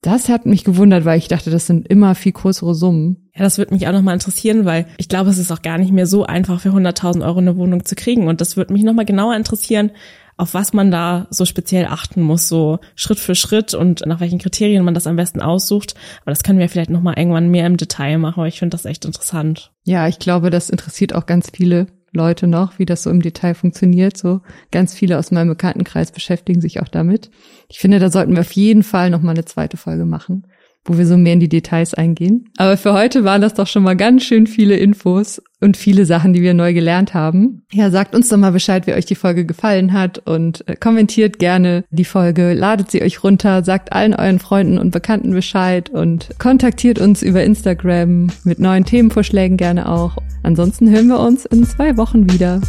[0.02, 3.25] Das hat mich gewundert, weil ich dachte, das sind immer viel größere Summen.
[3.36, 5.92] Ja, das würde mich auch nochmal interessieren, weil ich glaube, es ist auch gar nicht
[5.92, 8.28] mehr so einfach für 100.000 Euro eine Wohnung zu kriegen.
[8.28, 9.92] Und das würde mich nochmal genauer interessieren,
[10.38, 14.40] auf was man da so speziell achten muss, so Schritt für Schritt und nach welchen
[14.40, 15.96] Kriterien man das am besten aussucht.
[16.22, 18.86] Aber das können wir vielleicht nochmal irgendwann mehr im Detail machen, aber ich finde das
[18.86, 19.72] echt interessant.
[19.84, 23.54] Ja, ich glaube, das interessiert auch ganz viele Leute noch, wie das so im Detail
[23.54, 24.16] funktioniert.
[24.16, 24.40] So
[24.72, 27.32] ganz viele aus meinem Bekanntenkreis beschäftigen sich auch damit.
[27.68, 30.46] Ich finde, da sollten wir auf jeden Fall noch mal eine zweite Folge machen
[30.86, 32.50] wo wir so mehr in die Details eingehen.
[32.58, 36.34] Aber für heute waren das doch schon mal ganz schön viele Infos und viele Sachen,
[36.34, 37.64] die wir neu gelernt haben.
[37.72, 41.40] Ja, sagt uns doch mal Bescheid, wie euch die Folge gefallen hat und äh, kommentiert
[41.40, 46.30] gerne die Folge, ladet sie euch runter, sagt allen euren Freunden und Bekannten Bescheid und
[46.40, 50.18] kontaktiert uns über Instagram mit neuen Themenvorschlägen gerne auch.
[50.44, 52.62] Ansonsten hören wir uns in zwei Wochen wieder.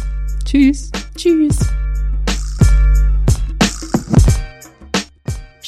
[0.45, 0.91] Tschüss.
[1.15, 1.59] Tschüss.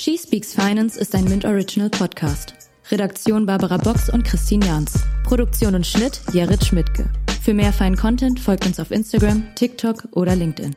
[0.02, 2.54] She Speaks Finance ist ein Mint Original Podcast.
[2.89, 4.93] Redaktion Barbara Box und Christine Jans.
[5.26, 7.10] Produktion und Schnitt Jerit Schmidtke.
[7.41, 10.74] Für mehr feinen Content folgt uns auf Instagram, TikTok oder LinkedIn.